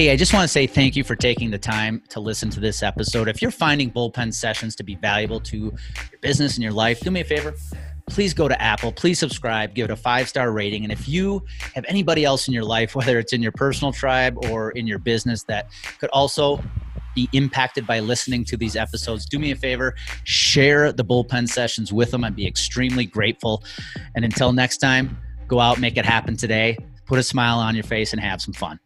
[0.00, 2.58] Hey, I just want to say thank you for taking the time to listen to
[2.58, 3.28] this episode.
[3.28, 7.10] If you're finding bullpen sessions to be valuable to your business and your life, do
[7.10, 7.52] me a favor.
[8.08, 10.84] Please go to Apple, please subscribe, give it a five star rating.
[10.84, 11.44] And if you
[11.74, 14.98] have anybody else in your life, whether it's in your personal tribe or in your
[14.98, 16.64] business, that could also
[17.14, 19.94] be impacted by listening to these episodes, do me a favor,
[20.24, 22.24] share the bullpen sessions with them.
[22.24, 23.62] I'd be extremely grateful.
[24.16, 27.84] And until next time, go out, make it happen today, put a smile on your
[27.84, 28.80] face, and have some fun.